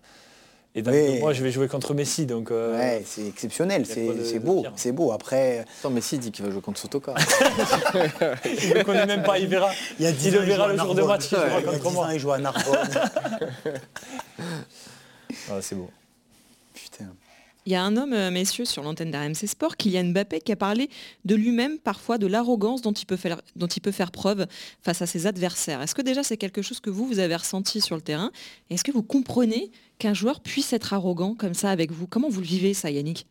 et 0.76 0.82
dans 0.82 0.92
moi, 1.20 1.34
je 1.34 1.44
vais 1.44 1.52
jouer 1.52 1.68
contre 1.68 1.94
Messi. 1.96 2.26
Donc, 2.28 2.52
euh, 2.52 2.78
ouais, 2.78 3.04
c'est 3.06 3.28
exceptionnel, 3.28 3.86
c'est 3.86 4.40
beau. 4.40 4.64
C'est 4.76 4.92
beau. 4.92 5.12
Après. 5.12 5.66
Attends, 5.80 5.90
Messi 5.90 6.20
dit 6.20 6.32
qu'il 6.32 6.46
va 6.46 6.52
jouer 6.52 6.62
contre 6.62 6.80
Sotoka. 6.80 7.16
il 8.46 8.78
ne 8.78 8.84
connaît 8.84 9.08
même 9.08 9.24
pas, 9.24 9.40
il 9.40 9.48
verra. 9.48 9.72
Il, 10.00 10.06
y 10.06 10.08
a 10.08 10.12
10 10.12 10.32
le 10.32 10.40
verra 10.40 10.72
le 10.72 10.78
jour 10.78 10.94
de 10.94 11.02
match. 11.02 11.32
Il, 11.32 11.38
il, 11.58 11.66
contre 11.66 11.92
moi. 11.92 12.10
il 12.14 12.20
joue 12.20 12.32
à 12.32 12.38
Narbonne. 12.38 12.78
ah, 15.50 15.62
c'est 15.62 15.76
beau. 15.76 15.90
Il 17.68 17.74
y 17.74 17.76
a 17.76 17.84
un 17.84 17.98
homme, 17.98 18.14
euh, 18.14 18.32
messieurs, 18.32 18.64
sur 18.64 18.82
l'antenne 18.82 19.12
d'RMC 19.12 19.46
Sport, 19.46 19.76
Kylian 19.76 20.06
Mbappé, 20.06 20.40
qui 20.40 20.54
a 20.54 20.56
parlé 20.56 20.90
de 21.26 21.36
lui-même 21.36 21.80
parfois 21.80 22.18
de 22.18 22.26
l'arrogance 22.26 22.82
dont, 22.82 22.94
il 22.94 23.06
peut 23.06 23.18
faire, 23.18 23.42
dont 23.58 23.68
il 23.68 23.82
peut 23.82 23.92
faire 23.92 24.12
preuve 24.12 24.48
face 24.82 25.02
à 25.02 25.06
ses 25.06 25.28
adversaires. 25.28 25.82
Est-ce 25.82 25.94
que 25.94 26.02
déjà 26.02 26.24
c'est 26.24 26.38
quelque 26.38 26.62
chose 26.62 26.80
que 26.80 26.90
vous, 26.90 27.06
vous 27.06 27.20
avez 27.20 27.36
ressenti 27.36 27.82
sur 27.82 27.98
le 27.98 28.02
terrain? 28.02 28.32
Est-ce 28.70 28.86
que 28.86 28.94
vous 28.94 29.04
comprenez 29.04 29.70
qu'un 30.00 30.14
joueur 30.14 30.40
puisse 30.40 30.72
être 30.72 30.94
arrogant 30.94 31.36
comme 31.36 31.54
ça 31.54 31.70
avec 31.70 31.92
vous? 31.92 32.08
Comment 32.08 32.30
vous 32.30 32.40
le 32.40 32.46
vivez 32.46 32.74
ça, 32.74 32.90
Yannick? 32.90 33.28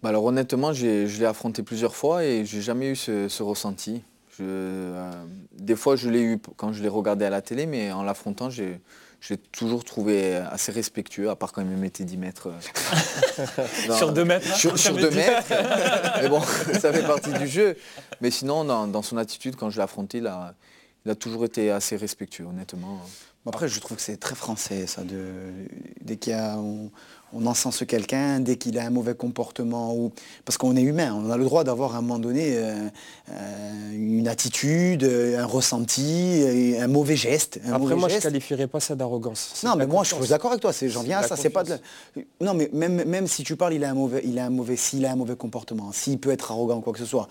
Bah 0.00 0.10
alors 0.10 0.24
honnêtement, 0.24 0.72
je 0.72 1.18
l'ai 1.18 1.26
affronté 1.26 1.64
plusieurs 1.64 1.96
fois 1.96 2.24
et 2.24 2.44
j'ai 2.44 2.62
jamais 2.62 2.90
eu 2.90 2.94
ce, 2.94 3.42
ressenti. 3.42 4.00
Euh, 4.40 5.10
des 5.58 5.74
fois, 5.74 5.96
je 5.96 6.08
l'ai 6.08 6.22
eu 6.22 6.38
quand 6.56 6.72
je 6.72 6.84
l'ai 6.84 6.88
regardé 6.88 7.24
à 7.24 7.30
la 7.30 7.42
télé, 7.42 7.66
mais 7.66 7.90
en 7.90 8.04
l'affrontant, 8.04 8.48
j'ai 8.48 8.78
j'ai 9.20 9.36
toujours 9.36 9.84
trouvé 9.84 10.36
assez 10.36 10.70
respectueux, 10.70 11.28
à 11.28 11.36
part 11.36 11.52
quand 11.52 11.60
il 11.60 11.66
me 11.66 11.76
mettait 11.76 12.04
10 12.04 12.16
mètres. 12.16 12.50
Euh, 12.50 13.92
sur 13.98 14.12
2 14.12 14.24
mètres 14.24 14.56
Sur, 14.56 14.74
2 14.96 15.10
mètres. 15.10 15.48
Mais 16.22 16.28
bon, 16.28 16.40
ça 16.80 16.92
fait 16.92 17.06
partie 17.06 17.32
du 17.32 17.48
jeu. 17.48 17.76
Mais 18.20 18.30
sinon, 18.30 18.64
dans, 18.64 19.02
son 19.02 19.16
attitude, 19.16 19.56
quand 19.56 19.70
je 19.70 19.76
l'ai 19.76 19.82
affronté, 19.82 20.18
il 20.18 20.26
a, 20.26 20.54
il 21.04 21.10
a 21.10 21.14
toujours 21.14 21.44
été 21.44 21.70
assez 21.70 21.96
respectueux, 21.96 22.44
honnêtement. 22.44 23.00
Après, 23.46 23.68
je 23.68 23.80
trouve 23.80 23.96
que 23.96 24.02
c'est 24.02 24.18
très 24.18 24.34
français, 24.34 24.86
ça. 24.86 25.02
De, 25.02 25.52
dès 26.00 26.16
qu'il 26.16 26.32
y 26.32 26.36
a, 26.36 26.56
on, 26.58 26.90
on 27.32 27.46
encense 27.46 27.84
quelqu'un, 27.86 28.40
dès 28.40 28.56
qu'il 28.56 28.78
a 28.78 28.86
un 28.86 28.90
mauvais 28.90 29.14
comportement, 29.14 29.94
ou 29.94 30.12
parce 30.44 30.56
qu'on 30.56 30.76
est 30.76 30.82
humain, 30.82 31.14
on 31.14 31.30
a 31.30 31.36
le 31.36 31.44
droit 31.44 31.64
d'avoir 31.64 31.94
à 31.94 31.98
un 31.98 32.00
moment 32.00 32.18
donné 32.18 32.56
euh, 32.56 32.88
euh, 33.30 33.92
une 33.92 34.28
attitude, 34.28 35.04
un 35.04 35.46
ressenti, 35.46 36.74
un 36.80 36.88
mauvais 36.88 37.16
geste. 37.16 37.60
Après, 37.70 37.94
moi, 37.94 38.08
je 38.08 38.16
ne 38.16 38.20
qualifierais 38.20 38.66
pas 38.66 38.80
ça 38.80 38.94
d'arrogance. 38.94 39.62
Non, 39.64 39.76
mais 39.76 39.86
moi, 39.86 40.04
je 40.04 40.14
suis 40.14 40.28
d'accord 40.28 40.52
avec 40.52 40.62
toi. 40.62 40.72
J'en 40.82 41.02
viens 41.02 41.18
à 41.18 41.22
ça. 41.22 41.36
C'est 41.36 41.50
pas 41.50 41.64
de 41.64 41.78
Non, 42.40 42.54
mais 42.54 42.70
même, 42.72 43.04
même 43.04 43.26
si 43.26 43.44
tu 43.44 43.56
parles, 43.56 43.74
il 43.74 43.84
a 43.84 43.90
un 43.90 43.94
mauvais, 43.94 44.22
il 44.24 44.38
a 44.38 44.46
un 44.46 44.50
mauvais, 44.50 44.76
s'il 44.76 45.04
a 45.04 45.12
un 45.12 45.16
mauvais 45.16 45.36
comportement, 45.36 45.92
s'il 45.92 46.18
peut 46.18 46.30
être 46.30 46.50
arrogant, 46.50 46.80
quoi 46.80 46.92
que 46.92 46.98
ce 46.98 47.04
soit 47.04 47.28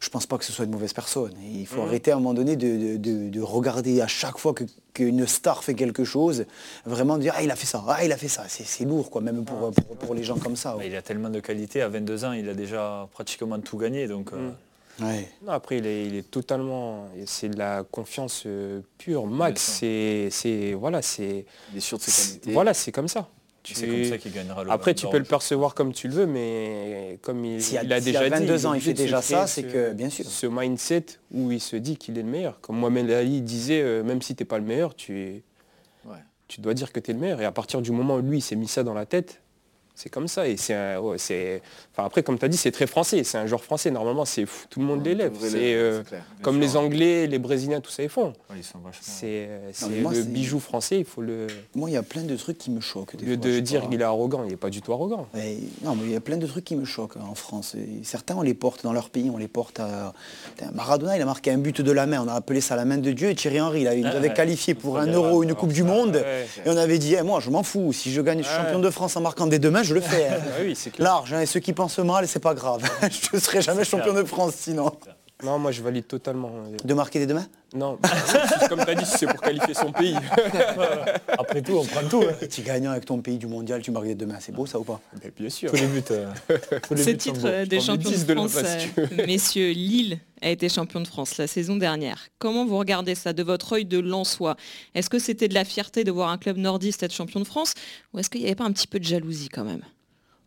je 0.00 0.08
pense 0.10 0.26
pas 0.26 0.38
que 0.38 0.44
ce 0.44 0.52
soit 0.52 0.64
une 0.64 0.70
mauvaise 0.70 0.92
personne. 0.92 1.32
il 1.42 1.66
faut 1.66 1.82
mhm. 1.82 1.88
arrêter 1.88 2.10
à 2.12 2.14
un 2.14 2.18
moment 2.18 2.34
donné 2.34 2.56
de, 2.56 3.40
regarder 3.40 4.00
à 4.00 4.06
chaque 4.06 4.38
fois 4.38 4.54
qu'une 4.94 5.26
star 5.26 5.64
fait 5.64 5.74
quelque 5.74 6.04
chose, 6.04 6.44
vraiment 6.84 7.18
dire 7.18 7.34
ah 7.36 7.42
il 7.42 7.50
a 7.50 7.56
fait 7.56 7.66
ça, 7.66 7.84
ah 7.88 8.04
il 8.04 8.12
a 8.12 8.16
fait 8.16 8.28
ça. 8.28 8.44
C'est 8.48 8.84
lourd 8.84 9.10
quoi, 9.10 9.20
même 9.20 9.44
pour, 9.44 9.72
pour, 10.00 10.14
les 10.14 10.24
gens 10.24 10.38
comme 10.38 10.56
ça. 10.56 10.76
Il 10.84 10.94
a 10.94 11.02
tellement 11.02 11.30
de 11.30 11.40
qualité, 11.40 11.82
à 11.82 11.88
22 11.88 12.24
ans, 12.24 12.32
il 12.32 12.48
a 12.48 12.54
déjà 12.54 13.08
pratiquement 13.12 13.58
tout 13.60 13.78
gagné. 13.78 14.06
Donc, 14.06 14.32
euh, 14.32 14.50
mhm. 15.00 15.48
après, 15.48 15.78
il 15.78 15.86
est, 15.86 16.30
totalement. 16.30 17.08
C'est 17.26 17.48
de 17.48 17.58
la 17.58 17.84
confiance 17.84 18.44
euh, 18.46 18.80
pure. 18.98 19.26
Max, 19.26 19.80
c'est. 19.80 20.74
Voilà, 20.74 21.02
c'est. 21.02 21.46
Il 21.72 21.78
est 21.78 21.80
sûr 21.80 21.98
de 21.98 22.02
ses 22.02 22.30
qualités. 22.30 22.52
Voilà, 22.52 22.74
c'est 22.74 22.92
comme 22.92 23.08
ça. 23.08 23.28
C'est 23.74 23.86
comme 23.86 24.04
ça 24.04 24.18
qu'il 24.18 24.32
gagnera 24.32 24.64
le 24.64 24.70
Après, 24.70 24.94
tu 24.94 25.06
peux 25.08 25.18
le 25.18 25.24
percevoir 25.24 25.74
comme 25.74 25.92
tu 25.92 26.08
le 26.08 26.14
veux, 26.14 26.26
mais 26.26 27.18
comme 27.22 27.44
il, 27.44 27.92
a, 27.92 28.00
déjà 28.00 28.28
22 28.28 28.66
ans, 28.66 28.74
il 28.74 28.80
fait 28.80 28.94
déjà 28.94 29.22
ça, 29.22 29.46
c'est 29.46 29.64
que, 29.64 29.92
bien 29.92 30.10
sûr. 30.10 30.24
Ce 30.24 30.46
mindset 30.46 31.06
où 31.32 31.50
il 31.50 31.60
se 31.60 31.76
dit 31.76 31.96
qu'il 31.96 32.18
est 32.18 32.22
le 32.22 32.28
meilleur. 32.28 32.60
Comme 32.60 32.78
Mohamed 32.78 33.10
Ali 33.10 33.40
disait, 33.40 33.80
euh, 33.82 34.02
même 34.02 34.22
si 34.22 34.34
tu 34.34 34.42
n'es 34.42 34.46
pas 34.46 34.58
le 34.58 34.64
meilleur, 34.64 34.94
tu, 34.94 35.42
tu 36.48 36.60
dois 36.60 36.74
dire 36.74 36.92
que 36.92 37.00
tu 37.00 37.10
es 37.10 37.14
le 37.14 37.20
meilleur. 37.20 37.40
Et 37.40 37.44
à 37.44 37.52
partir 37.52 37.82
du 37.82 37.92
moment 37.92 38.16
où 38.16 38.22
lui, 38.22 38.38
il 38.38 38.42
s'est 38.42 38.56
mis 38.56 38.68
ça 38.68 38.82
dans 38.82 38.94
la 38.94 39.06
tête, 39.06 39.40
c'est 39.98 40.10
comme 40.10 40.28
ça. 40.28 40.46
Et 40.46 40.56
c'est 40.56 40.76
enfin, 41.92 42.06
après, 42.06 42.22
comme 42.22 42.38
tu 42.38 42.44
as 42.44 42.48
dit, 42.48 42.56
c'est 42.56 42.70
très 42.70 42.86
français. 42.86 43.24
C'est 43.24 43.36
un 43.36 43.46
genre 43.46 43.64
français. 43.64 43.90
Normalement, 43.90 44.24
c'est 44.24 44.46
tout 44.70 44.78
le 44.78 44.86
monde 44.86 45.04
l'élève. 45.04 45.32
C'est 45.40 45.74
euh, 45.74 46.04
comme 46.40 46.60
les 46.60 46.76
Anglais, 46.76 47.26
les 47.26 47.40
Brésiliens, 47.40 47.80
tout 47.80 47.90
ça, 47.90 48.04
ils 48.04 48.08
font. 48.08 48.32
c'est 49.00 49.48
le 49.90 50.22
bijou 50.22 50.60
français, 50.60 51.00
il 51.00 51.04
faut 51.04 51.20
le... 51.20 51.48
Moi, 51.74 51.90
il 51.90 51.94
y 51.94 51.96
a 51.96 52.04
plein 52.04 52.22
de 52.22 52.36
trucs 52.36 52.58
qui 52.58 52.70
me 52.70 52.80
choquent. 52.80 53.16
Des 53.16 53.36
de 53.36 53.58
dire 53.58 53.88
qu'il 53.88 54.00
est 54.00 54.04
arrogant, 54.04 54.44
il 54.44 54.50
n'est 54.50 54.56
pas 54.56 54.70
du 54.70 54.82
tout 54.82 54.92
arrogant. 54.92 55.26
non, 55.82 55.96
mais 55.96 56.04
il 56.04 56.12
y 56.12 56.16
a 56.16 56.20
plein 56.20 56.36
de 56.36 56.46
trucs 56.46 56.64
qui 56.64 56.76
me 56.76 56.84
choquent 56.84 57.16
en 57.16 57.34
France. 57.34 57.74
certains, 58.04 58.36
on 58.36 58.42
les 58.42 58.54
porte 58.54 58.84
dans 58.84 58.92
leur 58.92 59.10
pays, 59.10 59.30
on 59.34 59.36
les 59.36 59.48
porte 59.48 59.80
à... 59.80 60.14
Maradona, 60.74 61.16
il 61.16 61.22
a 61.22 61.26
marqué 61.26 61.50
un 61.50 61.58
but 61.58 61.80
de 61.80 61.92
la 61.92 62.06
main. 62.06 62.22
On 62.24 62.28
a 62.28 62.34
appelé 62.34 62.60
ça 62.60 62.76
la 62.76 62.84
main 62.84 62.98
de 62.98 63.10
Dieu. 63.10 63.30
Et 63.30 63.34
Thierry 63.34 63.60
Henry, 63.60 63.80
il 63.82 64.06
avait 64.06 64.32
qualifié 64.32 64.74
pour 64.74 64.98
un 64.98 65.06
euro, 65.06 65.42
une 65.42 65.54
Coupe 65.54 65.72
du 65.72 65.82
Monde. 65.82 66.22
Et 66.64 66.68
on 66.70 66.76
avait 66.76 66.98
dit, 66.98 67.16
eh, 67.18 67.22
moi, 67.22 67.40
je 67.40 67.50
m'en 67.50 67.64
fous. 67.64 67.92
Si 67.92 68.12
je 68.12 68.20
gagne 68.20 68.44
champion 68.44 68.78
de 68.78 68.90
France 68.90 69.16
en 69.16 69.22
marquant 69.22 69.48
des 69.48 69.58
deux 69.58 69.72
mains, 69.72 69.82
je 69.88 69.94
le 69.94 70.00
fais. 70.00 70.28
Hein. 70.28 70.38
Ah 70.98 71.02
Large, 71.02 71.32
hein, 71.32 71.40
et 71.40 71.46
ceux 71.46 71.60
qui 71.60 71.72
pensent 71.72 71.98
mal, 71.98 72.28
c'est 72.28 72.40
pas 72.40 72.54
grave. 72.54 72.82
je 73.02 73.36
ne 73.36 73.40
serai 73.40 73.62
jamais 73.62 73.84
champion 73.84 74.12
de 74.12 74.24
France 74.24 74.54
sinon. 74.54 74.92
Non, 75.44 75.58
moi 75.60 75.70
je 75.70 75.82
valide 75.82 76.06
totalement. 76.06 76.50
De 76.84 76.94
marquer 76.94 77.20
des 77.20 77.26
deux 77.26 77.34
mains 77.34 77.46
Non, 77.72 77.96
comme 78.68 78.84
tu 78.84 78.90
as 78.90 78.94
dit, 78.96 79.04
c'est 79.06 79.26
pour 79.26 79.40
qualifier 79.40 79.72
son 79.72 79.92
pays. 79.92 80.16
Après 81.28 81.62
tout, 81.62 81.74
on 81.78 81.84
prend 81.84 82.08
tout. 82.08 82.24
Hein. 82.24 82.46
Tu 82.50 82.62
gagnant 82.62 82.90
avec 82.90 83.04
ton 83.04 83.20
pays 83.20 83.38
du 83.38 83.46
mondial, 83.46 83.80
tu 83.80 83.92
marques 83.92 84.06
des 84.06 84.16
deux 84.16 84.26
mains, 84.26 84.38
c'est 84.40 84.50
beau 84.50 84.66
ça 84.66 84.80
ou 84.80 84.84
pas 84.84 85.00
Bien 85.38 85.48
sûr. 85.48 85.70
Tous 85.70 85.76
les 85.76 85.86
buts. 85.86 86.02
Euh, 86.10 86.32
Ce 86.96 87.10
titre 87.10 87.64
des 87.66 87.80
champions 87.80 88.10
de 88.10 88.16
France, 88.16 88.56
euh, 88.98 89.06
messieurs, 89.26 89.70
Lille 89.70 90.18
a 90.42 90.50
été 90.50 90.68
champion 90.68 91.00
de 91.00 91.06
France 91.06 91.36
la 91.36 91.46
saison 91.46 91.76
dernière. 91.76 92.28
Comment 92.40 92.66
vous 92.66 92.76
regardez 92.78 93.14
ça 93.14 93.32
de 93.32 93.42
votre 93.44 93.74
œil 93.74 93.84
de 93.84 93.98
Lensois? 94.00 94.56
Est-ce 94.96 95.08
que 95.08 95.20
c'était 95.20 95.46
de 95.48 95.54
la 95.54 95.64
fierté 95.64 96.02
de 96.02 96.10
voir 96.10 96.30
un 96.30 96.38
club 96.38 96.56
nordiste 96.56 97.04
être 97.04 97.14
champion 97.14 97.38
de 97.38 97.44
France 97.46 97.74
ou 98.12 98.18
est-ce 98.18 98.28
qu'il 98.28 98.40
n'y 98.40 98.46
avait 98.48 98.56
pas 98.56 98.64
un 98.64 98.72
petit 98.72 98.88
peu 98.88 98.98
de 98.98 99.04
jalousie 99.04 99.50
quand 99.50 99.64
même? 99.64 99.82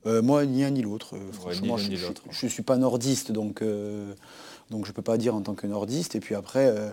Euh, 0.05 0.21
Moi, 0.21 0.45
ni 0.45 0.63
un 0.65 0.71
ni 0.71 0.81
l'autre. 0.81 1.15
franchement, 1.31 1.77
je 1.77 2.45
ne 2.45 2.49
suis 2.49 2.63
pas 2.63 2.75
nordiste, 2.75 3.31
donc 3.31 3.61
donc 4.71 4.85
je 4.85 4.91
ne 4.91 4.95
peux 4.95 5.01
pas 5.01 5.17
dire 5.17 5.35
en 5.35 5.41
tant 5.41 5.53
que 5.53 5.67
nordiste. 5.67 6.15
Et 6.15 6.19
puis 6.19 6.33
après, 6.33 6.65
euh, 6.65 6.89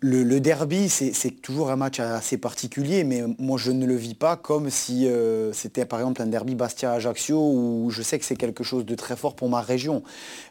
le, 0.00 0.24
le 0.24 0.40
derby, 0.40 0.88
c'est 0.88 1.30
toujours 1.42 1.70
un 1.70 1.76
match 1.76 2.00
assez 2.00 2.38
particulier, 2.38 3.04
mais 3.04 3.22
moi 3.38 3.56
je 3.56 3.70
ne 3.70 3.86
le 3.86 3.94
vis 3.94 4.14
pas 4.14 4.34
comme 4.36 4.68
si 4.68 5.06
euh, 5.06 5.52
c'était 5.52 5.84
par 5.84 6.00
exemple 6.00 6.22
un 6.22 6.26
derby 6.26 6.54
Bastia-Ajaccio 6.56 7.36
où 7.38 7.88
je 7.90 8.02
sais 8.02 8.18
que 8.18 8.24
c'est 8.24 8.34
quelque 8.36 8.64
chose 8.64 8.84
de 8.84 8.94
très 8.96 9.14
fort 9.16 9.36
pour 9.36 9.48
ma 9.48 9.60
région. 9.60 10.02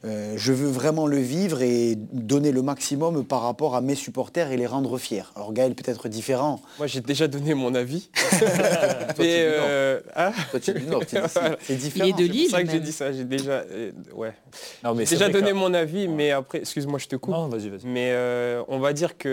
Euh, 0.05 0.35
je 0.37 0.53
veux 0.53 0.69
vraiment 0.69 1.05
le 1.05 1.17
vivre 1.17 1.61
et 1.61 1.95
donner 2.13 2.51
le 2.53 2.61
maximum 2.61 3.25
par 3.25 3.41
rapport 3.41 3.75
à 3.75 3.81
mes 3.81 3.95
supporters 3.95 4.51
et 4.51 4.57
les 4.57 4.67
rendre 4.67 4.97
fiers. 4.97 5.23
Alors 5.35 5.51
Gaël 5.51 5.75
peut 5.75 5.89
être 5.89 6.07
différent. 6.07 6.61
Moi, 6.77 6.87
j'ai 6.87 7.01
déjà 7.01 7.27
donné 7.27 7.53
mon 7.55 7.75
avis. 7.75 8.09
Toi, 8.39 8.39
tu 9.15 9.21
Mais, 9.21 9.27
es 9.31 9.49
du 9.51 9.57
Nord. 9.57 9.65
euh, 9.69 9.99
Toi, 10.51 10.59
tu 10.61 10.71
es 10.71 10.73
du 10.75 10.85
Nord, 10.87 11.05
tu 11.05 11.15
es 11.17 11.21
d'ici. 11.21 11.33
Voilà. 11.39 11.57
C'est 11.61 11.73
Il 11.73 11.79
différent. 11.79 12.07
est 12.07 12.11
de 12.13 12.17
C'est 12.17 12.31
Lille. 12.31 12.49
ça 12.49 12.63
que 12.63 12.71
j'ai 12.71 12.79
dit 12.79 12.91
ça. 12.91 13.11
J'ai 13.11 13.23
déjà, 13.25 13.51
euh, 13.71 13.91
ouais. 14.13 14.33
Non, 14.83 14.93
mais 14.95 15.03
déjà 15.05 15.25
vrai 15.25 15.33
donné 15.33 15.51
que- 15.51 15.55
mon 15.55 15.73
avis, 15.73 16.07
mais 16.07 16.31
après, 16.31 16.59
excuse-moi, 16.59 16.99
je 16.99 17.07
te 17.07 17.15
coupe. 17.17 17.33
Non, 17.33 17.47
vas-y, 17.47 17.69
vas-y. 17.69 17.85
Mais 17.85 18.11
euh, 18.13 18.61
on 18.69 18.79
va 18.79 18.93
dire 18.93 19.17
que 19.17 19.24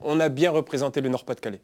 on 0.00 0.20
a 0.20 0.28
bien 0.28 0.50
représenté 0.50 1.00
le 1.00 1.08
Nord-Pas-de-Calais. 1.08 1.60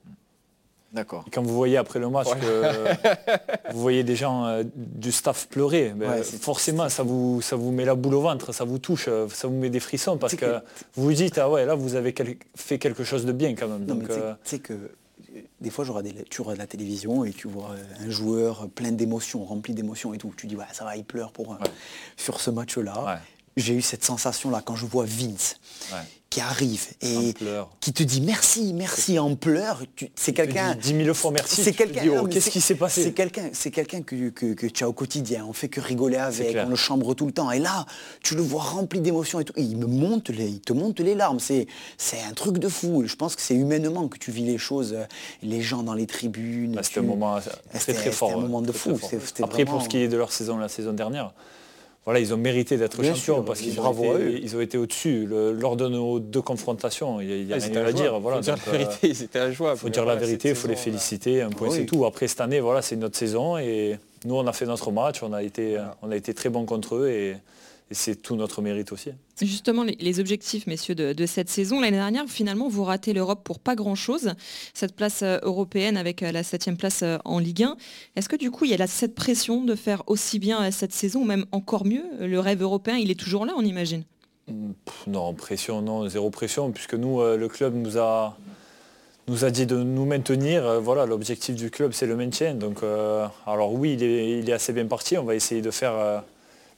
D'accord. 0.93 1.25
Quand 1.33 1.43
vous 1.43 1.55
voyez 1.55 1.77
après 1.77 1.99
le 1.99 2.09
match 2.09 2.29
que 2.41 3.73
vous 3.73 3.81
voyez 3.81 4.05
des 4.05 4.15
gens 4.15 4.47
euh, 4.47 4.63
du 4.77 5.11
staff 5.11 5.49
pleurer, 5.49 5.91
ben, 5.91 6.09
Ouais, 6.09 6.23
c'est- 6.23 6.41
forcément 6.41 6.89
ça 6.89 7.03
vous, 7.03 7.41
ça 7.43 7.57
vous 7.57 7.73
met 7.73 7.85
la 7.85 7.97
boule 7.97 8.15
au 8.15 8.21
ventre, 8.21 8.53
ça 8.53 8.63
vous 8.65 8.79
touche, 8.79 9.07
euh, 9.09 9.27
ça 9.29 9.49
vous 9.49 9.55
met 9.57 9.71
des 9.71 9.81
frissons 9.81 10.19
parce 10.19 10.31
C'est 10.33 10.37
que 10.37 10.45
que- 10.47 10.65
vous 10.95 11.03
vous 11.05 11.13
dites 11.13 11.37
ah 11.39 11.51
ouais 11.51 11.65
là 11.67 11.75
vous 11.75 11.97
avez 11.97 12.13
quel- 12.13 12.37
fait 12.55 12.79
quelque 12.79 13.03
chose 13.03 13.25
de 13.27 13.33
bien 13.33 13.57
quand 13.57 13.67
même. 13.67 13.81
Non, 13.85 13.95
Donc, 13.97 14.03
mais 14.03 14.09
tu 14.09 14.15
sais- 14.15 14.21
euh, 14.23 14.33
sais 14.45 14.59
que 14.61 14.75
des 15.61 15.71
fois, 15.71 15.85
j'aurais 15.85 16.05
des- 16.05 16.13
tu 16.31 16.43
regardes 16.43 16.59
la 16.61 16.67
télévision 16.69 17.25
et 17.25 17.33
tu 17.33 17.49
vois 17.49 17.71
un 18.01 18.11
joueur 18.11 18.69
plein 18.69 18.93
d'émotions, 18.93 19.45
rempli 19.45 19.75
d'émotions 19.75 20.15
et 20.15 20.19
tout. 20.19 20.33
Tu 20.37 20.47
dis, 20.47 20.55
ouais, 20.55 20.65
ça 20.73 20.85
va, 20.85 20.97
il 20.97 21.05
pleure 21.05 21.33
pour, 21.33 21.59
sur 22.17 22.39
ce 22.41 22.51
match-là. 22.53 23.05
Ouais. 23.05 23.19
J'ai 23.57 23.75
eu 23.75 23.83
cette 23.83 24.05
sensation-là 24.05 24.63
quand 24.65 24.75
je 24.77 24.85
vois 24.87 25.05
Vince 25.07 25.57
Ouais. 25.93 25.99
qui 26.31 26.41
arrive 26.41 26.87
et 27.03 27.35
qui 27.81 27.93
te 27.93 28.03
dit 28.03 28.21
merci, 28.21 28.73
merci 28.75 29.19
en 29.21 29.37
pleurs. 29.37 29.83
C'est 30.17 30.33
quelqu'un. 30.33 30.75
dis 30.75 30.89
dix 30.89 30.95
mille 30.95 31.15
fois 31.15 31.31
merci. 31.31 31.63
C'est 31.63 31.73
quelqu'un. 31.73 32.03
oh, 32.21 32.27
Qu'est-ce 32.27 32.51
qui 32.51 32.61
s'est 32.61 32.75
passé 32.75 33.05
C'est 33.05 33.13
quelqu'un, 33.13 33.51
c'est 33.53 33.71
quelqu'un 33.71 34.03
que, 34.03 34.31
que, 34.31 34.55
que 34.55 34.67
tu 34.67 34.83
as 34.83 34.89
au 34.89 34.93
quotidien. 34.93 35.47
On 35.49 35.53
fait 35.53 35.69
que 35.69 35.81
rigoler 35.81 36.17
avec, 36.17 36.57
on 36.67 36.69
le 36.69 36.75
chambre 36.75 37.15
tout 37.15 37.27
le 37.27 37.33
temps. 37.33 37.53
Et 37.53 37.61
là, 37.61 37.87
tu 38.25 38.35
le 38.35 38.43
vois 38.43 38.63
rempli 38.63 39.01
d'émotions 39.01 39.39
et 39.39 39.45
tout. 39.45 39.53
Et 39.57 39.63
il 39.63 39.77
me 39.77 39.87
monte 39.87 40.31
les, 40.31 40.49
il 40.49 40.61
te 40.61 40.73
monte 40.73 40.99
les 40.99 41.15
larmes. 41.15 41.39
C'est, 41.39 41.69
c'est 41.97 42.21
un 42.29 42.33
truc 42.33 42.59
de 42.59 42.69
fou. 42.69 43.05
Je 43.07 43.15
pense 43.15 43.37
que 43.37 43.43
c'est 43.43 43.55
humainement 43.55 44.09
que 44.09 44.19
tu 44.19 44.33
vis 44.33 44.45
les 44.45 44.59
choses. 44.59 44.95
euh, 44.95 45.05
Les 45.43 45.61
gens 45.63 45.85
dans 45.85 45.95
les 45.95 46.07
tribunes. 46.07 46.73
Bah, 46.75 46.81
tu- 46.83 46.89
C'était 46.89 47.01
un 47.01 47.03
moment 47.05 47.39
très 47.39 47.79
C'était- 47.79 47.93
très 47.95 48.11
fort. 48.11 48.31
c'était 48.31 48.41
un 48.41 48.43
moment 48.43 48.63
de 48.63 48.73
très, 48.73 48.93
très 48.95 49.19
fou. 49.19 49.21
fort. 49.37 49.45
Après 49.47 49.65
pour 49.65 49.81
ce 49.83 49.89
qui 49.89 49.99
est 49.99 50.09
de 50.09 50.17
leur 50.17 50.33
saison 50.33 50.57
la 50.57 50.69
saison 50.69 50.93
dernière, 50.93 51.33
voilà 52.05 52.21
ils 52.21 52.35
ont 52.35 52.37
mérité 52.37 52.77
d'être 52.77 52.97
champions 52.97 53.15
sûr, 53.15 53.45
parce 53.45 53.61
qu'ils 53.61 53.81
ont, 53.81 54.19
ils 54.19 54.57
ont 54.57 54.61
été 54.61 54.77
au-dessus. 54.77 55.27
Lors 55.27 55.77
de 55.77 55.89
nos 55.89 56.21
deux 56.21 56.43
confrontations, 56.43 57.21
il 57.21 57.47
n'y 57.47 57.53
a, 57.53 57.57
rien 57.57 57.85
à 57.85 57.93
dire. 57.93 58.21
Voilà, 58.21 58.39
faut 58.39 58.43
dire 58.43 58.57
la 58.67 58.73
euh, 58.73 58.77
vérité, 58.79 59.09
ils 59.09 59.23
étaient 59.23 59.39
injouables. 59.39 59.79
Il 59.79 59.81
faut 59.81 59.89
dire 59.89 60.05
la 60.05 60.17
vérité, 60.17 60.51
il 60.51 60.55
faut 60.55 60.69
les 60.69 60.77
féliciter, 60.77 61.43
un 61.43 61.51
point 61.51 61.69
Oui. 61.69 61.77
c'est 61.79 61.87
tout. 61.87 62.05
Après 62.05 62.29
cette 62.29 62.41
année, 62.41 62.61
voilà, 62.61 62.83
c'est 62.83 62.97
notre 62.97 63.17
saison 63.17 63.57
et 63.57 63.99
nous 64.27 64.35
on 64.35 64.47
a 64.47 64.53
fait 64.53 64.67
notre 64.67 64.91
match, 64.91 65.23
on 65.23 65.33
a 65.33 65.43
été, 65.43 65.79
on 66.03 66.11
a 66.11 66.17
été 66.17 66.35
très 66.35 66.51
bons 66.51 66.67
contre 66.67 66.97
eux 66.97 67.09
et, 67.09 67.37
et 67.95 67.97
c'est 67.97 68.17
tout 68.17 68.35
notre 68.35 68.61
mérite 68.61 68.91
aussi. 68.91 69.11
Justement, 69.41 69.85
les, 69.85 69.97
les 70.01 70.19
objectifs, 70.19 70.67
messieurs, 70.67 70.97
de, 70.97 71.13
de 71.13 71.27
cette 71.27 71.49
saison. 71.49 71.81
L'année 71.81 71.99
dernière, 71.99 72.25
finalement, 72.27 72.69
vous 72.69 72.83
ratez 72.83 73.13
l'Europe 73.13 73.43
pour 73.45 73.61
pas 73.61 73.77
grand-chose. 73.77 74.33
Cette 74.75 74.97
place 74.97 75.23
euh, 75.23 75.39
européenne 75.43 75.97
avec 75.97 76.25
euh, 76.25 76.33
la 76.33 76.43
septième 76.43 76.77
place 76.77 77.05
euh, 77.05 77.19
en 77.25 77.39
Ligue 77.39 77.63
1. 77.63 77.77
Est-ce 78.17 78.29
que 78.29 78.35
du 78.35 78.51
coup, 78.51 78.65
il 78.65 78.73
y 78.73 78.75
a 78.75 78.87
cette 78.89 79.15
pression 79.15 79.63
de 79.63 79.77
faire 79.77 80.03
aussi 80.09 80.41
bien 80.41 80.69
cette 80.73 80.93
saison, 80.93 81.21
ou 81.21 81.25
même 81.25 81.47
encore 81.53 81.87
mieux? 81.87 82.03
Le 82.19 82.41
rêve 82.41 82.63
européen, 82.63 82.97
il 82.97 83.13
est 83.13 83.21
toujours 83.21 83.47
là, 83.47 83.55
on 83.57 83.63
imagine 83.63 84.03
Pff, 84.47 85.07
Non, 85.07 85.33
pression, 85.35 85.81
non, 85.81 86.09
zéro 86.09 86.31
pression, 86.31 86.73
puisque 86.73 86.95
nous, 86.95 87.23
le 87.23 87.49
club 87.49 87.77
nous 87.77 87.97
a, 87.97 88.37
nous 89.29 89.45
a 89.45 89.51
dit 89.51 89.67
de 89.67 89.77
nous 89.77 90.05
maintenir. 90.05 90.81
Voilà, 90.81 91.07
l'objectif 91.07 91.55
du 91.55 91.71
club, 91.71 91.93
c'est 91.93 92.07
le 92.07 92.17
maintien. 92.17 92.55
Donc, 92.55 92.83
euh, 92.83 93.27
alors 93.47 93.73
oui, 93.73 93.95
il 93.95 94.03
est, 94.03 94.39
il 94.41 94.51
est 94.51 94.53
assez 94.53 94.73
bien 94.73 94.87
parti. 94.87 95.17
On 95.17 95.25
va 95.25 95.35
essayer 95.35 95.63
de 95.63 95.71
faire 95.71 95.93
euh, 95.95 96.19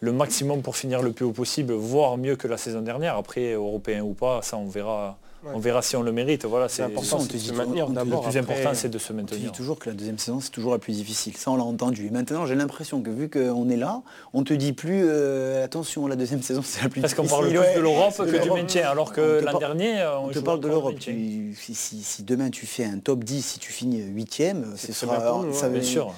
le 0.00 0.12
maximum 0.12 0.62
pour 0.62 0.76
finir 0.76 1.02
le 1.02 1.12
plus 1.12 1.24
haut 1.24 1.32
possible, 1.32 1.72
voire 1.74 2.16
mieux 2.18 2.36
que 2.36 2.46
la 2.48 2.56
saison 2.58 2.80
dernière. 2.82 3.16
Après, 3.16 3.52
européen 3.52 4.02
ou 4.02 4.12
pas, 4.14 4.40
ça, 4.42 4.56
on 4.56 4.66
verra. 4.68 5.16
Ouais. 5.44 5.52
On 5.54 5.58
verra 5.60 5.80
si 5.80 5.94
on 5.94 6.02
le 6.02 6.10
mérite. 6.10 6.44
Voilà, 6.44 6.68
C'est 6.68 6.82
important 6.82 7.18
on 7.18 7.20
c'est 7.20 7.28
te 7.28 7.32
de 7.34 7.38
dit 7.38 7.46
se 7.46 7.52
maintenir 7.52 7.88
d'abord. 7.88 8.24
le 8.24 8.30
plus 8.30 8.36
après- 8.38 8.54
important, 8.54 8.74
c'est 8.74 8.88
de 8.88 8.98
se 8.98 9.12
On 9.12 9.16
te 9.16 9.22
dit 9.26 9.32
maintenir. 9.34 9.52
toujours 9.52 9.78
que 9.78 9.88
la 9.88 9.94
deuxième 9.94 10.18
saison, 10.18 10.40
c'est 10.40 10.50
toujours 10.50 10.72
la 10.72 10.78
plus 10.80 10.94
difficile. 10.94 11.36
Ça, 11.36 11.52
on 11.52 11.56
l'a 11.56 11.62
entendu. 11.62 12.06
Et 12.06 12.10
maintenant, 12.10 12.46
j'ai 12.46 12.56
l'impression 12.56 13.00
que 13.00 13.10
vu 13.10 13.28
qu'on 13.30 13.68
est 13.68 13.76
là, 13.76 14.02
on 14.34 14.42
te 14.42 14.52
dit 14.54 14.72
plus 14.72 15.04
euh, 15.06 15.64
attention, 15.64 16.08
la 16.08 16.16
deuxième 16.16 16.42
saison, 16.42 16.62
c'est 16.64 16.82
la 16.82 16.88
plus 16.88 17.00
Parce 17.00 17.14
qu'on 17.14 17.22
difficile. 17.22 17.42
parle 17.42 17.50
plus 17.50 17.58
Ouais. 17.60 17.76
de 17.76 17.80
l'Europe 17.80 18.16
que 18.16 18.42
du 18.42 18.50
maintien, 18.50 18.88
alors 18.90 19.12
que 19.12 19.40
l'an 19.44 19.52
par- 19.52 19.60
dernier, 19.60 20.00
euh, 20.00 20.18
On 20.18 20.28
te 20.28 20.34
joue 20.34 20.42
parle 20.42 20.60
de 20.60 20.68
l'Europe. 20.68 20.96
Si, 21.00 21.54
si- 21.74 22.02
si 22.02 22.22
demain 22.24 22.50
tu 22.50 22.66
fais 22.66 22.84
un 22.84 22.98
top 22.98 23.22
10, 23.22 23.42
si 23.42 23.58
tu 23.60 23.70
finis 23.70 24.00
huitième, 24.02 24.72
ce 24.76 24.92
sera 24.92 25.18
bien 25.18 25.30
pour 25.30 25.42
nous, 25.44 25.52
ça 25.54 25.68
va- 25.68 25.74
Bien 25.74 25.82
sûr. 25.82 26.12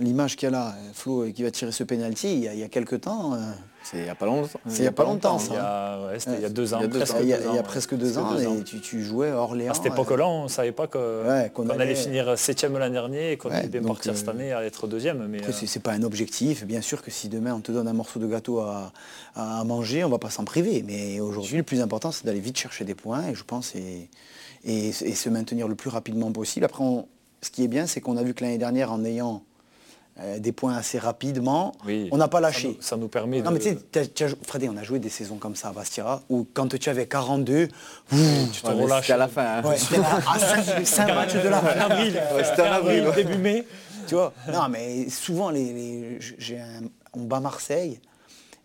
L'image 0.00 0.36
qu'il 0.36 0.46
y 0.46 0.48
a 0.48 0.50
là, 0.50 0.74
Flo 0.92 1.24
qui 1.34 1.42
va 1.42 1.50
tirer 1.50 1.70
ce 1.72 1.84
penalty, 1.84 2.32
il 2.34 2.38
y 2.40 2.48
a, 2.48 2.54
il 2.54 2.60
y 2.60 2.62
a 2.64 2.68
quelques 2.68 3.02
temps, 3.02 3.34
euh, 3.34 3.38
C'est 3.82 3.98
il 3.98 4.02
n'y 4.04 4.08
a 4.08 4.14
pas 4.14 4.26
longtemps. 4.26 4.58
C'est 4.66 4.78
il 4.82 4.84
y 4.84 4.88
a 4.88 4.92
pas 4.92 5.04
longtemps, 5.04 5.38
Il 5.48 5.52
y 5.54 5.56
a, 5.56 6.06
ouais, 6.06 6.18
c'était 6.18 6.36
il 6.36 6.42
y 6.42 6.44
a 6.44 6.48
deux 6.48 6.74
ans, 6.74 6.78
Il 6.78 6.82
y 6.82 6.84
a 6.84 6.88
deux 6.88 6.98
presque 6.98 7.14
ans. 7.14 7.18
il 7.22 7.28
y 7.28 7.32
a, 7.32 7.36
deux 7.38 7.44
il 7.50 7.54
y 7.54 7.58
a 7.58 7.60
ans, 7.60 7.64
presque 7.64 7.94
deux 7.94 8.18
ans, 8.18 8.32
deux 8.34 8.46
ans. 8.46 8.56
et 8.58 8.62
tu, 8.64 8.80
tu 8.80 9.02
jouais 9.04 9.30
à 9.30 9.36
Orléans. 9.36 9.70
À 9.72 9.74
cette 9.74 9.86
époque-là, 9.86 10.26
on 10.26 10.44
ne 10.44 10.48
savait 10.48 10.72
pas 10.72 10.84
Ouais, 10.94 11.50
qu'on 11.54 11.68
allait 11.68 11.82
allait- 11.84 11.94
finir 11.94 12.38
septième 12.38 12.76
l'an 12.78 12.90
dernier 12.90 13.32
et 13.32 13.36
qu'on 13.36 13.50
Ouais, 13.50 13.56
allait 13.56 13.68
bien 13.68 13.82
partir 13.82 14.12
euh, 14.12 14.16
cette 14.16 14.28
année 14.28 14.52
à 14.52 14.64
être 14.64 14.86
deuxième. 14.86 15.26
Mais 15.28 15.42
euh, 15.44 15.52
c'est- 15.52 15.66
c'est 15.66 15.80
pas 15.80 15.92
un 15.92 16.02
objectif. 16.02 16.64
Bien 16.64 16.80
sûr 16.80 17.02
que 17.02 17.10
si 17.10 17.28
demain 17.28 17.54
on 17.54 17.60
te 17.60 17.70
donne 17.72 17.86
un 17.88 17.92
morceau 17.92 18.18
de 18.18 18.26
gâteau 18.26 18.60
à, 18.60 18.92
à 19.36 19.62
manger, 19.64 20.02
on 20.04 20.08
va 20.08 20.18
pas 20.18 20.30
s'en 20.30 20.44
priver. 20.44 20.82
Mais 20.86 21.20
aujourd'hui, 21.20 21.56
le 21.58 21.62
plus 21.62 21.80
important, 21.80 22.10
c'est 22.10 22.24
d'aller 22.24 22.40
vite 22.40 22.58
chercher 22.58 22.84
des 22.84 22.94
points, 22.94 23.28
et 23.28 23.34
je 23.34 23.44
pense, 23.44 23.74
et, 23.74 24.08
et- 24.64 24.88
et 24.88 24.92
se 25.14 25.28
maintenir 25.28 25.68
le 25.68 25.74
plus 25.74 25.90
rapidement 25.90 26.32
possible. 26.32 26.64
Après, 26.64 26.82
on- 26.82 27.06
ce 27.42 27.50
qui 27.50 27.62
est 27.62 27.68
bien, 27.68 27.86
c'est 27.86 28.00
qu'on 28.00 28.16
a 28.16 28.22
vu 28.22 28.32
que 28.32 28.42
l'année 28.42 28.56
dernière, 28.58 28.90
en 28.90 29.04
ayant 29.04 29.42
euh, 30.20 30.38
des 30.38 30.52
points 30.52 30.76
assez 30.76 30.98
rapidement, 30.98 31.72
oui, 31.86 32.08
on 32.12 32.16
n'a 32.18 32.28
pas 32.28 32.38
ça 32.38 32.42
lâché. 32.42 32.68
nous- 32.68 32.76
Ça 32.80 32.96
nous 32.96 33.08
permet 33.08 33.40
Non 33.42 33.50
de... 33.50 33.54
mais 33.56 33.60
tu 33.60 33.74
sais, 34.26 34.36
Freddy, 34.46 34.68
on 34.68 34.76
a 34.76 34.82
joué 34.84 34.98
des 35.00 35.08
saisons 35.08 35.36
comme 35.36 35.56
ça 35.56 35.68
à 35.68 35.72
Bastia, 35.72 36.20
où 36.28 36.46
quand 36.54 36.68
tu 36.78 36.88
avais 36.88 37.06
42, 37.06 37.64
ouh, 37.64 38.16
tu 38.52 38.60
te 38.62 38.66
Ouais, 38.68 38.72
relâches. 38.82 39.00
C'était 39.02 39.12
à 39.14 39.16
la 39.16 39.28
fin. 39.28 39.42
hein. 39.44 39.62
ouais, 39.64 39.74
à 39.74 40.84
5, 40.84 41.06
matchs 41.14 41.34
de 41.34 41.48
la 41.48 41.60
fin. 41.60 41.80
avril, 41.80 42.20
Ouais, 42.36 42.44
c'était 42.44 42.62
en 42.62 42.72
avril, 42.72 43.06
ouais. 43.08 43.14
début 43.24 43.38
mai. 43.38 43.66
Tu 44.06 44.14
vois 44.14 44.32
Non, 44.52 44.68
mais 44.70 45.08
souvent, 45.08 45.50
les, 45.50 45.72
les- 45.72 46.18
j'ai 46.38 46.58
un- 46.60 46.82
on 47.14 47.22
bat 47.24 47.40
Marseille 47.40 47.98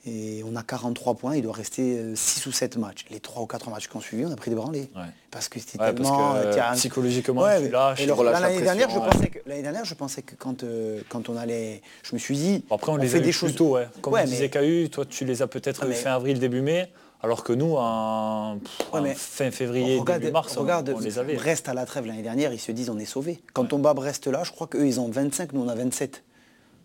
et 0.06 0.44
on 0.46 0.56
a 0.56 0.64
43 0.64 1.16
points. 1.16 1.36
Il 1.36 1.42
doit 1.44 1.54
rester 1.54 2.02
6 2.16 2.46
ou 2.48 2.52
7 2.52 2.78
matchs. 2.78 3.06
Les 3.10 3.20
3 3.20 3.44
ou 3.44 3.46
4 3.46 3.70
matchs 3.70 3.88
qu'on 3.88 4.00
suivi, 4.02 4.26
on 4.26 4.32
a 4.32 4.36
pris 4.36 4.50
des 4.50 4.56
branlées. 4.56 4.90
Ouais. 4.96 5.02
Parce 5.32 5.50
que 5.50 5.60
c'était 5.60 5.80
Ouais, 5.80 5.94
parce 5.94 6.10
tellement. 6.10 6.34
que, 6.34 6.38
euh, 6.60 6.72
psychologiquement, 6.74 7.42
ouais, 7.42 7.62
tu 7.66 7.70
lâches, 7.70 8.06
L'année 8.06 8.62
dernière, 8.62 8.90
je 8.90 8.96
pression, 9.00 9.12
pensais 9.12 9.28
que, 9.30 9.40
l'année 9.48 9.62
dernière, 9.62 9.86
je 9.86 9.94
pensais 9.94 10.22
que 10.22 10.36
quand, 10.36 10.64
euh, 10.64 11.02
quand 11.10 11.30
on 11.30 11.38
allait. 11.38 11.82
Je 12.04 12.14
me 12.16 12.20
suis 12.20 12.36
dit. 12.36 12.66
Après, 12.72 12.92
on, 12.92 12.96
les 12.96 13.08
fait 13.08 13.18
a 13.18 13.22
des 13.22 13.32
choses. 13.32 13.56
tôt, 13.56 13.72
ouais. 13.76 13.88
Comme 14.02 14.14
Ouais, 14.14 14.22
on 14.24 14.26
disait 14.26 14.50
mais- 14.54 14.84
KU, 14.86 14.90
toi, 14.90 15.06
tu 15.06 15.26
les 15.26 15.42
as 15.42 15.48
peut-être 15.48 15.82
Ah, 15.84 15.88
mais- 15.88 15.96
fin 15.96 16.12
avril, 16.16 16.40
début 16.40 16.62
mai, 16.62 16.90
alors 17.22 17.44
que 17.44 17.54
nous, 17.54 17.76
en, 17.78 18.58
Ouais, 18.94 19.14
fin 19.16 19.52
février, 19.52 20.00
regarde, 20.00 20.22
début 20.22 20.32
mars, 20.34 20.56
on- 20.58 20.62
regarde 20.62 20.94
on, 20.96 21.00
les 21.00 21.20
avait. 21.20 21.36
Brest 21.36 21.68
à 21.70 21.74
la 21.74 21.86
trêve 21.86 22.06
l'année 22.06 22.22
dernière, 22.24 22.54
ils 22.54 22.60
se 22.60 22.72
disent 22.72 22.90
on 22.90 22.98
est 22.98 23.06
sauvés. 23.06 23.40
Quand 23.54 23.72
on 23.74 23.80
bat 23.80 23.94
Brest 23.94 24.26
là, 24.28 24.44
je 24.44 24.52
crois 24.52 24.68
qu'eux 24.68 24.88
ils 24.88 25.00
ont 25.00 25.10
25, 25.10 25.54
nous 25.54 25.62
on 25.62 25.68
a 25.68 25.76
27. 25.76 26.24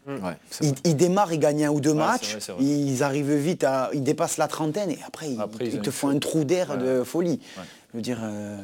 Ouais, 0.07 0.37
c'est 0.51 0.65
Ils, 0.67 0.75
ils 0.85 0.97
démarrent, 0.97 1.33
ils 1.33 1.39
gagnent 1.39 1.65
un 1.67 1.71
ou 1.71 1.81
deux 1.81 1.91
Ouais, 1.91 1.97
matchs, 1.97 2.33
vrai, 2.33 2.41
c'est 2.41 2.53
vrai. 2.53 2.63
ils 2.65 3.03
arrivent 3.03 3.35
vite, 3.35 3.65
à, 3.65 3.91
ils 3.95 4.03
dépassent 4.03 4.37
la 4.37 4.49
trentaine 4.49 4.91
et 4.91 4.99
après, 5.07 5.31
ils, 5.31 5.41
Après, 5.41 5.67
ils 5.67 5.75
ils 5.75 5.79
ont 5.79 5.83
te 5.83 5.91
font 5.91 6.09
un 6.09 6.19
trou 6.19 6.45
d'air 6.45 6.71
Ouais. 6.71 6.77
de 6.79 7.03
folie. 7.05 7.41
Ouais. 7.57 7.65
Je 7.93 7.97
veux 7.99 8.03
dire, 8.03 8.19
euh, 8.23 8.59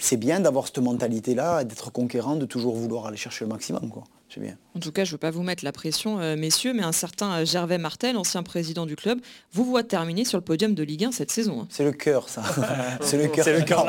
c'est 0.00 0.16
bien 0.16 0.40
d'avoir 0.40 0.66
cette 0.66 0.78
mentalité-là, 0.78 1.64
d'être 1.64 1.90
conquérant, 1.92 2.34
de 2.36 2.46
toujours 2.46 2.74
vouloir 2.74 3.06
aller 3.06 3.16
chercher 3.16 3.44
le 3.44 3.50
maximum. 3.50 3.88
quoi. 3.90 4.04
C'est 4.28 4.40
bien. 4.40 4.56
En 4.74 4.80
tout 4.80 4.90
cas, 4.90 5.04
je 5.04 5.10
ne 5.10 5.12
veux 5.12 5.18
pas 5.18 5.30
vous 5.30 5.42
mettre 5.44 5.64
la 5.64 5.70
pression, 5.72 6.18
euh, 6.18 6.34
messieurs, 6.36 6.72
mais 6.74 6.82
un 6.82 6.90
certain 6.92 7.32
euh, 7.40 7.44
Gervais 7.44 7.78
Martel, 7.78 8.16
ancien 8.16 8.42
président 8.42 8.84
du 8.84 8.96
club, 8.96 9.20
vous 9.52 9.64
voit 9.64 9.84
terminer 9.84 10.24
sur 10.24 10.36
le 10.38 10.42
podium 10.44 10.74
de 10.74 10.82
Ligue 10.82 11.04
1 11.04 11.12
cette 11.12 11.30
saison. 11.30 11.60
hein. 11.62 11.66
C'est 11.70 11.84
le 11.84 11.92
cœur, 11.92 12.28
ça. 12.28 12.42
c'est 13.02 13.16
le 13.18 13.28
cœur. 13.28 13.44
C'est 13.44 13.56
le 13.56 13.64
cœur 13.64 13.86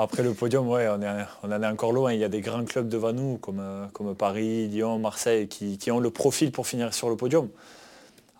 Après 0.00 0.22
le 0.22 0.32
podium, 0.32 0.68
ouais, 0.68 0.86
on, 0.88 1.02
est, 1.02 1.26
on 1.42 1.50
en 1.50 1.62
est 1.62 1.66
encore 1.66 1.92
loin. 1.92 2.12
Il 2.12 2.20
y 2.20 2.24
a 2.24 2.28
des 2.28 2.40
grands 2.40 2.64
clubs 2.64 2.88
devant 2.88 3.12
nous, 3.12 3.36
comme, 3.38 3.60
comme 3.92 4.14
Paris, 4.14 4.68
Lyon, 4.68 4.98
Marseille, 4.98 5.48
qui, 5.48 5.76
qui 5.76 5.90
ont 5.90 5.98
le 5.98 6.10
profil 6.10 6.52
pour 6.52 6.66
finir 6.66 6.94
sur 6.94 7.08
le 7.10 7.16
podium. 7.16 7.48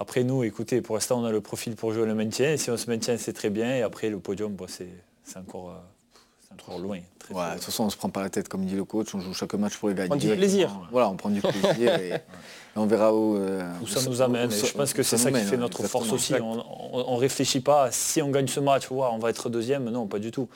Après 0.00 0.22
nous, 0.22 0.44
écoutez, 0.44 0.80
pour 0.80 0.94
l'instant, 0.94 1.20
on 1.20 1.24
a 1.24 1.32
le 1.32 1.40
profil 1.40 1.74
pour 1.74 1.92
jouer 1.92 2.06
le 2.06 2.14
maintien. 2.14 2.52
Et 2.52 2.56
si 2.56 2.70
on 2.70 2.76
se 2.76 2.88
maintient, 2.88 3.16
c'est 3.16 3.32
très 3.32 3.50
bien. 3.50 3.74
Et 3.74 3.82
après, 3.82 4.08
le 4.08 4.18
podium, 4.20 4.52
bon, 4.52 4.66
c'est 4.68 4.86
c'est 5.24 5.38
encore, 5.38 5.70
euh, 5.70 6.18
c'est 6.46 6.62
encore 6.62 6.78
loin. 6.80 6.98
très, 7.18 7.34
Ouais, 7.34 7.40
très 7.42 7.50
de 7.50 7.54
toute 7.56 7.64
façon, 7.64 7.84
on 7.84 7.90
se 7.90 7.96
prend 7.96 8.08
pas 8.08 8.22
la 8.22 8.30
tête, 8.30 8.48
comme 8.48 8.64
dit 8.64 8.76
le 8.76 8.84
coach, 8.84 9.12
on 9.16 9.20
joue 9.20 9.34
chaque 9.34 9.52
match 9.54 9.76
pour 9.76 9.88
les 9.88 9.94
gagner. 9.96 10.08
prend 10.08 10.16
du 10.16 10.28
plaisir. 10.36 10.70
Voilà, 10.92 11.08
on 11.10 11.16
prend 11.16 11.28
du 11.30 11.40
plaisir 11.42 11.98
et, 12.00 12.08
et 12.10 12.14
on 12.76 12.86
verra 12.86 13.12
où, 13.12 13.36
euh, 13.36 13.68
Où 13.82 13.86
ça 13.88 14.08
nous 14.08 14.22
amène. 14.22 14.48
où 14.48 14.52
Et 14.52 14.56
ça- 14.56 14.66
je 14.68 14.72
pense 14.74 14.92
que 14.92 15.02
c'est 15.02 15.18
ça 15.18 15.32
qui 15.32 15.38
fait 15.40 15.50
ouais, 15.50 15.56
notre 15.56 15.80
exactement. 15.80 16.04
force 16.04 16.12
aussi. 16.12 16.34
On 16.40 17.14
ne 17.14 17.18
réfléchit 17.20 17.60
pas, 17.60 17.90
si 17.90 18.22
on 18.22 18.30
gagne 18.30 18.46
ce 18.46 18.60
match, 18.60 18.86
on 18.92 19.18
va 19.18 19.30
être 19.30 19.50
deuxième. 19.50 19.90
Non, 19.90 20.06
pas 20.06 20.20
du 20.20 20.30
tout. 20.30 20.48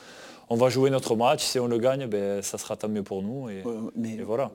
On 0.53 0.57
va 0.57 0.69
jouer 0.69 0.91
notre 0.91 1.17
match. 1.17 1.43
Si 1.43 1.59
on 1.59 1.67
le 1.67 1.79
gagne, 1.79 2.05
ben, 2.07 2.43
ça 2.43 2.59
sera 2.59 2.77
tant 2.77 2.87
mieux 2.89 3.03
pour 3.03 3.23
nous. 3.23 3.49
Et, 3.49 3.63
Euh, 3.65 3.91
mais 3.97 4.17
et 4.17 4.23
voilà. 4.23 4.51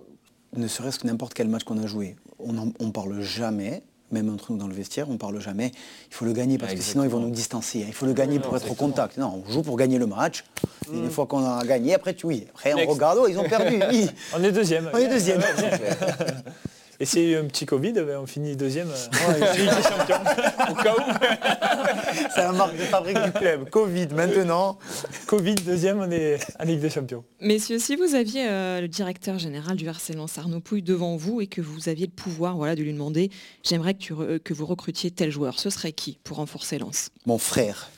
ne 0.55 0.67
serait-ce 0.67 0.99
que 0.99 1.07
n'importe 1.07 1.33
quel 1.33 1.47
match 1.47 1.63
qu'on 1.63 1.81
a 1.81 1.87
joué, 1.87 2.15
on 2.37 2.53
ne 2.53 2.91
parle 2.91 3.19
jamais 3.21 3.81
même 4.11 4.29
entre 4.29 4.51
nous 4.51 4.59
dans 4.59 4.67
le 4.67 4.75
vestiaire, 4.75 5.09
on 5.09 5.17
parle 5.17 5.41
jamais. 5.41 5.71
Il 6.09 6.13
faut 6.13 6.23
le 6.25 6.33
gagner 6.33 6.57
parce 6.59 6.73
que 6.75 6.81
sinon 6.81 7.03
ils 7.03 7.09
vont 7.09 7.19
nous 7.19 7.31
distancer. 7.31 7.83
Il 7.85 7.93
faut 7.93 8.05
le 8.05 8.13
gagner 8.13 8.39
pour 8.39 8.55
être 8.55 8.69
au 8.71 8.75
contact. 8.75 9.17
Non, 9.17 9.43
on 9.45 9.51
joue 9.51 9.63
pour 9.63 9.75
gagner 9.75 9.97
le 9.97 10.05
match. 10.05 10.45
Et 10.93 10.97
une 10.97 11.09
fois 11.09 11.25
qu'on 11.25 11.43
a 11.43 11.65
gagné, 11.65 11.95
après 11.95 12.13
tu 12.13 12.27
oui. 12.27 12.45
Après 12.53 12.73
on 12.73 12.77
Next. 12.77 12.93
regarde, 12.93 13.17
oh, 13.21 13.27
ils 13.27 13.37
ont 13.39 13.49
perdu. 13.49 13.79
oui. 13.89 14.07
On 14.35 14.41
est 14.43 14.51
deuxième. 14.53 14.89
On 14.93 14.97
est 14.97 15.09
deuxième. 15.09 15.41
Et 16.99 17.05
s'il 17.05 17.29
y 17.29 17.35
a 17.35 17.37
eu 17.37 17.41
un 17.41 17.45
petit 17.45 17.65
Covid, 17.67 17.93
ben, 17.93 18.17
on 18.21 18.25
finit 18.25 18.55
deuxième. 18.55 18.89
euh, 18.89 19.53
Ligue 19.55 19.69
des 19.75 19.83
Champions. 19.83 20.71
Au 20.71 20.73
cas 20.73 20.93
où. 20.95 22.27
C'est 22.33 22.41
la 22.41 22.51
marque 22.53 22.75
de 22.75 22.81
fabrique 22.83 23.21
du 23.21 23.31
club. 23.31 23.69
Covid 23.69 24.07
maintenant. 24.15 24.79
Covid, 25.27 25.55
deuxième, 25.55 25.99
on 25.99 26.09
est 26.09 26.39
en 26.59 26.63
Ligue 26.65 26.79
des 26.79 26.89
Champions. 26.89 27.23
Messieurs, 27.39 27.77
si 27.77 27.95
vous 27.95 28.15
aviez 28.15 28.47
euh, 28.49 28.81
le 28.81 28.87
directeur 28.87 29.37
général 29.37 29.77
du 29.77 29.87
RC 29.87 30.13
Lens, 30.13 30.37
Arnaud 30.39 30.59
Pouille, 30.59 30.81
devant 30.81 31.15
vous 31.17 31.39
et 31.39 31.45
que 31.47 31.61
vous 31.61 31.87
aviez 31.87 32.07
le 32.07 32.11
pouvoir 32.11 32.55
voilà, 32.57 32.75
de 32.75 32.81
lui 32.81 32.93
demander 32.93 33.29
«j'aimerais 33.63 33.93
que, 33.93 33.99
tu 33.99 34.13
re- 34.13 34.39
que 34.39 34.53
vous 34.55 34.65
recrutiez 34.65 35.11
tel 35.11 35.29
joueur», 35.31 35.59
ce 35.59 35.69
serait 35.69 35.91
qui 35.91 36.17
pour 36.23 36.37
renforcer 36.37 36.79
Lens? 36.79 37.09
Mon 37.27 37.37
frère. 37.37 37.91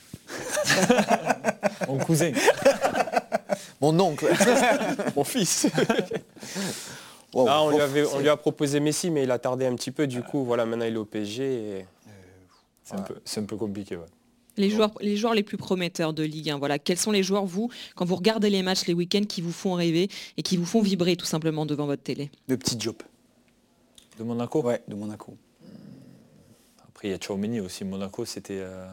Mon 1.88 1.96
cousin. 1.98 2.32
Mon 3.80 3.98
oncle. 3.98 4.26
Mon 5.16 5.24
fils. 5.24 5.66
Wow. 7.34 7.46
Ah, 7.48 7.62
on, 7.62 7.70
lui 7.70 7.80
avait- 7.80 8.04
on 8.06 8.10
c'est- 8.16 8.20
lui 8.22 8.28
a 8.28 8.36
proposé 8.36 8.80
Messi, 8.80 9.10
mais 9.10 9.22
il 9.22 9.30
a 9.30 9.38
tardé 9.38 9.66
un 9.66 9.74
petit 9.76 9.90
peu. 9.92 10.06
Du 10.06 10.22
coup, 10.22 10.44
voilà, 10.44 10.66
maintenant 10.66 10.84
il 10.86 10.94
est 10.94 10.98
au 10.98 11.04
PSG. 11.04 11.44
et- 11.78 11.86
C'est 12.84 12.94
un, 12.96 13.02
peu- 13.02 13.20
c'est 13.24 13.40
un 13.40 13.44
peu 13.44 13.56
compliqué. 13.56 13.96
ouais. 13.96 14.04
les 14.56 14.68
joueurs, 14.68 14.90
les 15.00 15.16
joueurs 15.16 15.32
les 15.32 15.44
plus 15.44 15.56
prometteurs 15.56 16.12
de 16.12 16.22
Ligue 16.24 16.50
1, 16.50 16.58
voilà. 16.58 16.78
quels 16.78 16.98
sont 16.98 17.12
les 17.12 17.22
joueurs, 17.22 17.46
vous, 17.46 17.70
quand 17.94 18.04
vous 18.04 18.16
regardez 18.16 18.50
les 18.50 18.62
matchs 18.62 18.84
les 18.86 18.92
week-ends, 18.94 19.24
qui 19.26 19.40
vous 19.40 19.52
font 19.52 19.72
rêver 19.74 20.08
et 20.36 20.42
qui 20.42 20.56
vous 20.58 20.66
font 20.66 20.82
vibrer 20.82 21.16
tout 21.16 21.24
simplement 21.24 21.64
devant 21.66 21.86
votre 21.86 22.02
télé? 22.02 22.30
Le 22.48 22.56
petit 22.58 22.78
job. 22.78 22.96
De 24.18 24.24
Monaco? 24.24 24.60
Ouais, 24.62 24.82
de 24.88 24.94
Monaco. 24.96 25.34
Après, 26.88 27.08
il 27.08 27.10
y 27.12 27.14
a 27.14 27.18
Chouameni 27.18 27.60
aussi. 27.60 27.84
Monaco, 27.84 28.24
c'était 28.26 28.58
euh, 28.60 28.86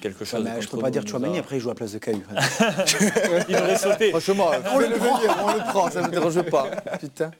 quelque 0.00 0.20
Ouais, 0.20 0.26
chose. 0.26 0.44
mais 0.44 0.50
je 0.60 0.66
contre 0.68 0.76
peux 0.76 0.82
pas 0.82 0.90
dire 0.90 1.04
Chouameni, 1.06 1.38
après 1.38 1.56
il 1.56 1.60
joue 1.60 1.68
à 1.70 1.72
la 1.72 1.74
place 1.76 1.92
de 1.92 1.98
Caillou. 1.98 2.22
Il 3.48 3.56
aurait 3.56 3.76
sauté. 3.78 4.10
Franchement, 4.10 4.50
on 4.72 4.78
le 4.78 4.90
prend, 4.90 5.18
on 5.46 5.52
le 5.54 5.58
prend, 5.72 5.90
ça 5.90 6.02
ne 6.02 6.06
me 6.06 6.12
dérange 6.12 6.42
pas. 6.42 6.70
Putain. 7.00 7.32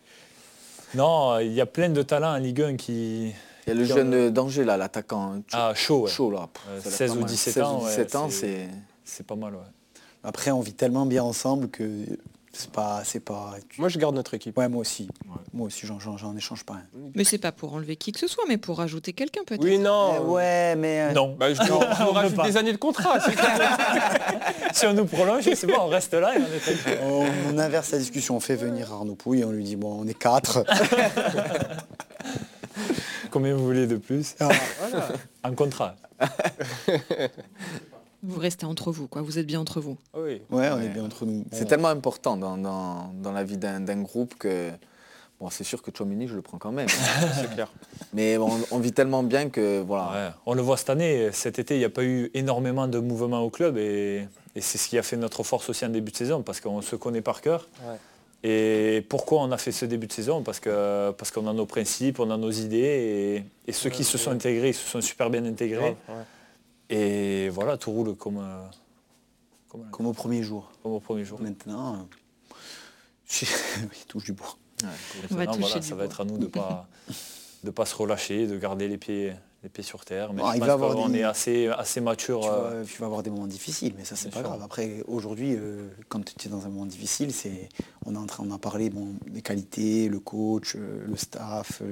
Non, 0.94 1.38
il 1.38 1.52
y 1.52 1.60
a 1.60 1.66
plein 1.66 1.88
de 1.90 2.02
talents 2.02 2.34
en 2.34 2.38
Ligue 2.38 2.62
1 2.62 2.76
qui... 2.76 3.26
Il 3.66 3.68
y 3.68 3.70
a 3.70 3.74
le 3.74 3.84
jeune 3.84 4.14
euh, 4.14 4.30
danger 4.30 4.64
là, 4.64 4.76
l'attaquant. 4.78 5.42
Ah, 5.52 5.72
chaud, 5.74 6.04
ouais. 6.04 6.10
Chaud 6.10 6.30
là. 6.30 6.48
Pff, 6.52 6.62
Euh, 6.70 6.80
ça 6.80 7.04
a 7.04 7.06
l'air 7.08 7.08
16 7.08 7.10
pas 7.10 7.16
ou 7.16 7.20
mal. 7.20 7.28
17 7.30 7.52
16 7.54 7.62
ans, 7.62 7.78
ou 7.80 7.84
ouais, 7.84 7.88
17 7.90 8.14
ans, 8.16 8.28
c'est- 8.30 8.36
c'est. 8.40 8.68
C'est 9.04 9.26
pas 9.26 9.36
mal, 9.36 9.54
ouais. 9.54 9.60
Après, 10.24 10.50
on 10.50 10.60
vit 10.60 10.72
tellement 10.74 11.04
bien 11.06 11.22
ensemble 11.22 11.68
que 11.68 11.84
c'est 12.58 12.70
pas, 12.72 13.02
c'est 13.04 13.20
pas. 13.20 13.54
Moi, 13.78 13.88
je 13.88 13.98
garde 13.98 14.14
notre 14.14 14.34
équipe. 14.34 14.56
Ouais, 14.58 14.68
moi 14.68 14.80
aussi. 14.80 15.08
Moi 15.52 15.66
aussi, 15.68 15.86
j'en, 15.86 15.98
j'en- 16.00 16.16
j'en 16.16 16.36
échange 16.36 16.64
pas. 16.64 16.74
un. 16.74 16.82
Mais 17.14 17.22
c'est 17.24 17.38
pas 17.38 17.52
pour 17.52 17.72
enlever 17.74 17.96
qui 17.96 18.10
que 18.12 18.18
ce 18.18 18.26
soit, 18.26 18.44
mais 18.48 18.56
pour 18.58 18.78
rajouter 18.78 19.12
quelqu'un 19.12 19.42
peut-être. 19.46 19.62
Oui, 19.62 19.78
non. 19.78 20.14
Eh 20.16 20.20
ouais, 20.24 20.74
mais. 20.76 21.02
euh, 21.02 21.12
Non. 21.12 21.36
Bah, 21.38 21.54
je 21.54 21.60
on 21.72 22.12
rajoute 22.12 22.34
pas. 22.36 22.44
des 22.46 22.56
années 22.56 22.72
de 22.72 22.78
contrat. 22.78 23.18
si 24.72 24.86
on 24.86 24.92
nous 24.94 25.04
prolonge, 25.06 25.44
c'est 25.54 25.66
bon, 25.66 25.74
on 25.80 25.86
reste 25.88 26.14
là 26.14 26.36
et 26.36 26.40
on 26.40 26.90
est. 26.90 26.98
On, 27.02 27.26
on 27.54 27.58
inverse 27.58 27.92
la 27.92 27.98
discussion, 27.98 28.36
on 28.36 28.40
fait 28.40 28.56
venir 28.56 28.92
Arnaud 28.92 29.14
Pouille, 29.14 29.44
on 29.44 29.52
lui 29.52 29.62
dit 29.64 29.76
bon, 29.76 30.00
on 30.02 30.06
est 30.08 30.18
quatre. 30.18 30.64
Combien 33.30 33.54
vous 33.54 33.64
voulez 33.64 33.86
de 33.86 33.96
plus 33.96 34.34
Ah, 34.40 34.48
En 35.44 35.52
contrat. 35.54 35.94
Vous 38.22 38.40
restez 38.40 38.66
entre 38.66 38.90
vous, 38.90 39.06
quoi. 39.06 39.22
Vous 39.22 39.38
êtes 39.38 39.46
bien 39.46 39.60
entre 39.60 39.80
vous. 39.80 39.96
Oui. 40.14 40.42
Ouais, 40.50 40.68
on 40.70 40.76
Ouais. 40.76 40.86
est 40.86 40.88
bien 40.88 41.04
entre 41.04 41.24
nous. 41.24 41.44
C'est 41.52 41.62
Bon, 41.64 41.68
tellement 41.68 41.88
important 41.88 42.36
dans, 42.36 42.56
dans- 42.56 43.12
dans 43.22 43.32
la 43.32 43.44
vie 43.44 43.56
d'un 43.58 43.80
d'un 43.80 44.02
groupe 44.02 44.34
que. 44.38 44.70
Bon, 45.40 45.50
c'est 45.50 45.62
sûr 45.62 45.82
que 45.82 45.92
Chouamini, 45.96 46.26
je 46.26 46.34
le 46.34 46.42
prends 46.42 46.58
quand 46.58 46.72
même. 46.72 46.88
C'est 47.40 47.48
clair. 47.54 47.70
Mais 48.12 48.36
on, 48.38 48.50
on 48.72 48.78
vit 48.80 48.90
tellement 48.92 49.22
bien 49.22 49.50
que 49.50 49.80
voilà. 49.86 50.10
Ouais. 50.12 50.34
On 50.46 50.54
le 50.54 50.62
voit 50.62 50.76
cette 50.76 50.90
année, 50.90 51.30
cet 51.32 51.60
été, 51.60 51.76
il 51.76 51.78
n'y 51.78 51.84
a 51.84 51.90
pas 51.90 52.02
eu 52.02 52.28
énormément 52.34 52.88
de 52.88 52.98
mouvements 52.98 53.42
au 53.42 53.50
club 53.50 53.78
et, 53.78 54.26
et 54.56 54.60
c'est 54.60 54.78
ce 54.78 54.88
qui 54.88 54.98
a 54.98 55.04
fait 55.04 55.16
notre 55.16 55.44
force 55.44 55.68
aussi 55.70 55.84
en 55.86 55.90
début 55.90 56.10
de 56.10 56.16
saison 56.16 56.42
parce 56.42 56.60
qu'on 56.60 56.82
se 56.82 56.96
connaît 56.96 57.20
par 57.20 57.40
cœur. 57.40 57.68
Ouais. 57.84 57.98
Et 58.42 59.02
pourquoi 59.08 59.42
on 59.42 59.52
a 59.52 59.58
fait 59.58 59.70
ce 59.72 59.84
début 59.84 60.08
de 60.08 60.12
saison? 60.12 60.42
Parce 60.42 60.58
que 60.58 61.12
parce 61.12 61.30
qu'on 61.30 61.46
a 61.46 61.52
nos 61.52 61.66
principes, 61.66 62.18
on 62.18 62.30
a 62.32 62.36
nos 62.36 62.50
idées 62.50 63.44
et, 63.66 63.70
et 63.70 63.72
ceux 63.72 63.90
qui 63.90 64.02
se 64.02 64.18
sont 64.18 64.32
intégrés, 64.32 64.70
ils 64.70 64.74
se 64.74 64.88
sont 64.88 65.00
super 65.00 65.30
bien 65.30 65.44
intégrés. 65.44 65.94
Et 66.90 67.48
voilà, 67.50 67.76
tout 67.76 67.90
roule 67.90 68.14
comme, 68.16 68.38
euh, 68.38 68.64
comme, 69.68 69.90
Comme 69.90 70.06
au 70.06 70.12
premier 70.12 70.42
jour. 70.42 70.70
comme 70.82 70.92
au 70.92 71.00
premier 71.00 71.24
jour. 71.24 71.40
Maintenant, 71.40 71.94
euh, 71.94 71.98
je- 73.28 73.44
oui, 73.82 74.04
touche 74.08 74.24
du 74.24 74.32
bois. 74.32 74.56
On 74.82 74.86
va 74.86 75.36
Maintenant, 75.44 75.58
voilà, 75.66 75.82
ça 75.82 75.88
bois. 75.90 75.98
va 75.98 76.04
être 76.04 76.20
à 76.20 76.24
nous 76.24 76.38
de 76.38 76.46
pas 76.46 76.88
de 77.64 77.70
pas 77.70 77.84
se 77.84 77.94
relâcher, 77.96 78.46
de 78.46 78.56
garder 78.56 78.86
les 78.88 78.98
pieds 78.98 79.34
les 79.64 79.68
pieds 79.68 79.82
sur 79.82 80.04
terre. 80.04 80.32
Mais 80.32 80.42
Ah, 80.44 80.50
je 80.52 80.56
il 80.56 80.60
va 80.60 80.66
pense 80.66 80.74
avoir 80.74 80.94
qu'on 80.94 81.08
des- 81.08 81.18
est 81.18 81.22
assez 81.24 81.66
assez 81.66 82.00
mature. 82.00 82.40
Tu, 82.42 82.48
euh, 82.48 82.80
vas, 82.80 82.84
tu 82.86 82.98
vas 83.00 83.06
avoir 83.06 83.22
des 83.24 83.30
moments 83.30 83.48
difficiles, 83.48 83.92
mais 83.96 84.04
ça 84.04 84.14
c'est 84.14 84.28
pas 84.30 84.38
sûr. 84.40 84.48
grave. 84.48 84.62
Après, 84.62 85.02
aujourd'hui, 85.08 85.54
euh, 85.56 85.88
quand 86.08 86.24
tu 86.24 86.46
es 86.46 86.50
dans 86.50 86.64
un 86.64 86.68
moment 86.68 86.86
difficile, 86.86 87.32
c'est 87.32 87.68
on 88.06 88.14
est 88.14 88.18
en 88.18 88.26
train, 88.26 88.48
a 88.50 88.58
parlé 88.58 88.88
bon, 88.88 89.14
des 89.26 89.42
qualités, 89.42 90.08
le 90.08 90.20
coach, 90.20 90.76
euh, 90.76 91.04
le 91.06 91.16
staff, 91.16 91.82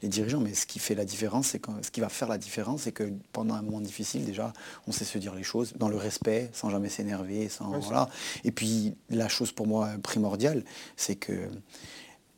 les 0.00 0.08
dirigeants, 0.08 0.40
mais 0.40 0.54
ce 0.54 0.64
qui 0.64 0.78
fait 0.78 0.94
la 0.94 1.04
différence, 1.04 1.48
c'est 1.48 1.60
ce 1.82 1.90
qui 1.90 2.00
va 2.00 2.08
faire 2.08 2.28
la 2.28 2.38
différence, 2.38 2.82
c'est 2.82 2.92
que 2.92 3.12
pendant 3.32 3.54
un 3.54 3.62
moment 3.62 3.80
difficile, 3.80 4.24
déjà, 4.24 4.52
on 4.86 4.92
sait 4.92 5.04
se 5.04 5.18
dire 5.18 5.34
les 5.34 5.42
choses 5.42 5.72
dans 5.76 5.88
le 5.88 5.96
respect, 5.96 6.50
sans 6.52 6.70
jamais 6.70 6.88
s'énerver, 6.88 7.48
sans 7.48 7.78
voilà. 7.80 8.08
Et 8.44 8.52
puis 8.52 8.94
la 9.10 9.28
chose 9.28 9.50
pour 9.50 9.66
moi 9.66 9.88
primordiale, 10.02 10.64
c'est 10.96 11.16
que 11.16 11.32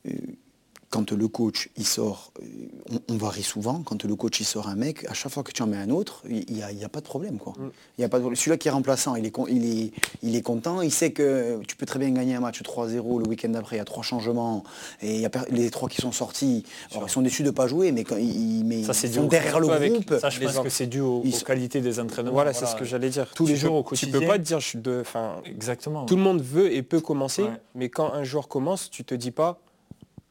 euh, 0.07 0.13
quand 0.91 1.13
le 1.13 1.29
coach 1.29 1.71
il 1.77 1.87
sort, 1.87 2.33
euh, 2.43 2.47
on, 3.09 3.15
on 3.15 3.17
varie 3.17 3.45
souvent, 3.45 3.81
quand 3.85 4.03
le 4.05 4.17
coach 4.17 4.41
il 4.41 4.45
sort 4.45 4.67
un 4.69 4.75
mec, 4.75 5.05
à 5.09 5.15
chaque 5.15 5.31
fois 5.31 5.45
que 5.45 5.53
tu 5.53 5.63
en 5.63 5.69
mets 5.69 5.77
un 5.77 5.89
autre, 5.91 6.23
il 6.29 6.45
n'y 6.53 6.65
a, 6.65 6.73
il 6.73 6.79
y 6.79 6.85
a 6.85 6.89
pas 6.89 6.99
de 7.01 7.05
problème. 7.05 7.39
quoi. 7.39 7.53
Mm. 7.57 7.71
Il 7.97 8.01
y 8.03 8.05
a 8.05 8.09
pas 8.09 8.19
de- 8.19 8.35
Celui-là 8.35 8.57
qui 8.57 8.67
est 8.67 8.73
remplaçant, 8.73 9.15
il 9.15 9.25
est, 9.25 9.31
con- 9.31 9.47
il, 9.49 9.65
est, 9.85 9.93
il 10.25 10.35
est 10.35 10.43
content, 10.43 10.83
il 10.83 10.91
sait 10.91 11.13
que 11.13 11.61
tu 11.69 11.77
peux 11.77 11.87
très 11.87 12.01
bien 12.01 12.11
gagner 12.11 12.35
un 12.35 12.41
match 12.41 12.61
3-0 12.63 13.21
le 13.23 13.29
week-end 13.29 13.51
d'après, 13.51 13.77
il 13.77 13.79
y 13.79 13.83
a 13.83 13.85
trois 13.85 14.03
changements, 14.03 14.65
et 15.01 15.15
il 15.15 15.21
y 15.21 15.27
a 15.27 15.31
les 15.51 15.71
trois 15.71 15.89
qui 15.89 16.03
sont 16.03 16.11
sortis, 16.11 16.65
alors, 16.91 17.05
ils 17.07 17.11
sont 17.11 17.23
déçus 17.23 17.43
de 17.45 17.49
ne 17.51 17.55
pas 17.55 17.69
jouer, 17.69 17.93
mais, 17.93 18.03
quand 18.03 18.17
ils, 18.17 18.65
mais 18.65 18.83
Ça, 18.83 18.93
ils 19.07 19.15
sont 19.15 19.27
derrière 19.29 19.61
le 19.61 19.71
avec- 19.71 19.93
groupe. 19.93 20.19
Ça, 20.21 20.29
je 20.29 20.41
pense 20.41 20.57
en- 20.57 20.65
que 20.65 20.71
c'est 20.71 20.89
dû 20.89 21.01
aux, 21.01 21.23
ils 21.25 21.33
aux 21.33 21.39
sont- 21.39 21.45
qualités 21.45 21.81
des 21.81 22.01
entraînements. 22.01 22.33
Voilà, 22.33 22.53
c'est 22.53 22.67
ce 22.67 22.75
que 22.75 22.85
j'allais 22.85 23.11
dire. 23.11 23.31
Tous 23.33 23.47
les 23.47 23.55
Tu 23.55 23.61
jours 23.61 23.77
au 23.77 23.83
Tu 23.83 23.89
quotidien. 23.91 24.19
peux 24.19 24.27
pas 24.27 24.39
te 24.39 24.43
dire, 24.43 24.59
je 24.59 24.67
suis 24.67 24.79
de, 24.81 24.99
enfin, 25.03 25.37
Exactement. 25.45 26.05
tout 26.07 26.17
le 26.17 26.23
monde 26.23 26.43
veut 26.43 26.73
et 26.75 26.83
peut 26.83 27.01
commencer, 27.01 27.45
Ouais. 27.45 27.61
mais 27.77 27.89
quand 27.91 28.13
un 28.13 28.25
joueur 28.25 28.49
commence, 28.49 28.91
tu 28.91 29.05
te 29.05 29.15
dis 29.15 29.31
pas, 29.31 29.61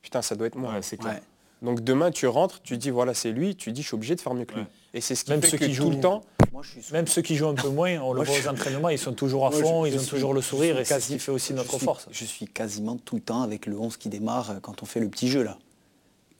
putain, 0.01 0.21
ça 0.21 0.35
doit 0.35 0.47
être 0.47 0.55
moi. 0.55 0.73
Ouais, 0.73 0.81
c'est 0.81 0.97
clair. 0.97 1.13
Ouais. 1.15 1.21
Donc 1.61 1.81
demain, 1.81 2.09
tu 2.11 2.25
rentres, 2.27 2.61
tu 2.61 2.77
dis, 2.77 2.89
voilà, 2.89 3.13
c'est 3.13 3.31
lui, 3.31 3.55
tu 3.55 3.71
dis, 3.73 3.81
je 3.81 3.87
suis 3.87 3.95
obligé 3.95 4.15
de 4.15 4.21
faire 4.21 4.33
mieux 4.33 4.45
que 4.45 4.53
lui. 4.55 4.61
Ouais. 4.61 4.67
Et 4.93 5.01
c'est 5.01 5.13
ce 5.15 5.25
qui 5.25 5.31
Même 5.31 5.41
fait 5.41 5.49
ceux 5.49 5.57
que 5.57 5.65
qui 5.65 5.71
tout 5.71 5.75
jouent- 5.83 5.89
le 5.91 5.99
temps, 5.99 6.23
Moi, 6.53 6.63
je 6.63 6.79
suis 6.81 6.93
Même 6.93 7.05
ceux 7.05 7.21
qui 7.21 7.35
jouent 7.35 7.47
un 7.49 7.53
peu 7.53 7.69
moins, 7.69 7.99
on 7.99 8.11
le 8.13 8.23
voit 8.23 8.35
aux 8.35 8.47
entraînements, 8.47 8.89
ils 8.89 8.97
sont 8.97 9.13
toujours 9.13 9.45
à 9.45 9.49
Moi, 9.51 9.59
je- 9.59 9.63
fond, 9.63 9.85
je 9.85 9.91
ils 9.91 9.95
ont 9.97 9.99
suis- 9.99 10.09
toujours 10.09 10.33
le 10.33 10.41
sourire 10.41 10.79
et 10.79 10.83
c'est 10.85 10.95
ce 10.95 10.99
quasi- 10.99 11.13
qui 11.13 11.19
fait 11.19 11.31
aussi 11.31 11.49
je 11.53 11.57
notre 11.57 11.75
suis- 11.75 11.85
force. 11.85 12.07
Je 12.11 12.25
suis 12.25 12.47
quasiment 12.47 12.97
tout 12.97 13.15
le 13.15 13.21
temps 13.21 13.41
avec 13.43 13.65
le 13.67 13.77
11 13.77 13.97
qui 13.97 14.09
démarre 14.09 14.51
euh, 14.51 14.53
quand 14.61 14.81
on 14.81 14.85
fait 14.85 14.99
le 14.99 15.09
petit 15.09 15.27
jeu 15.27 15.43
là. 15.43 15.57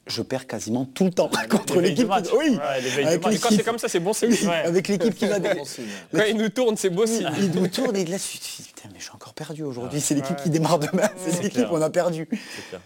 Je 0.10 0.22
perds 0.24 0.48
quasiment 0.48 0.86
tout 0.86 1.06
le 1.06 1.12
temps 1.12 1.30
contre 1.50 1.76
Les 1.80 1.94
veilles 1.94 1.96
de 1.96 2.02
l'équipe. 2.04 2.34
Oui, 2.38 2.58
Ouais, 3.06 3.20
quand 3.20 3.50
c'est 3.52 3.64
comme 3.64 3.78
ça, 3.78 3.88
c'est 3.88 4.00
bon 4.00 4.12
signe. 4.12 4.32
Oui, 4.32 4.48
Ouais. 4.48 4.56
avec 4.66 4.88
l'équipe 4.88 5.14
qui 5.16 5.28
va 5.28 5.40
Bon 5.40 5.64
signe. 5.64 5.86
Quand 6.12 6.24
il 6.28 6.36
nous 6.38 6.50
tourne, 6.50 6.76
c'est 6.78 6.90
beau 6.90 7.06
signe. 7.06 7.30
il 7.40 7.52
nous 7.52 7.68
tourne 7.68 7.96
et 7.96 8.06
là 8.06 8.18
tu 8.18 8.38
te 8.40 8.44
dis 8.44 8.64
putain 8.68 8.90
mais 8.92 8.98
je 9.00 9.04
suis 9.04 9.14
encore 9.14 9.34
perdu 9.34 9.64
aujourd'hui. 9.64 10.02
C'est 10.02 10.16
l'équipe 10.16 10.36
Ouais. 10.38 10.44
qui 10.44 10.50
démarre 10.50 10.80
demain. 10.80 11.10
C'est 11.18 11.44
l'équipe 11.44 11.68
on 11.72 11.82
a 11.82 11.90
perdu. 11.90 12.28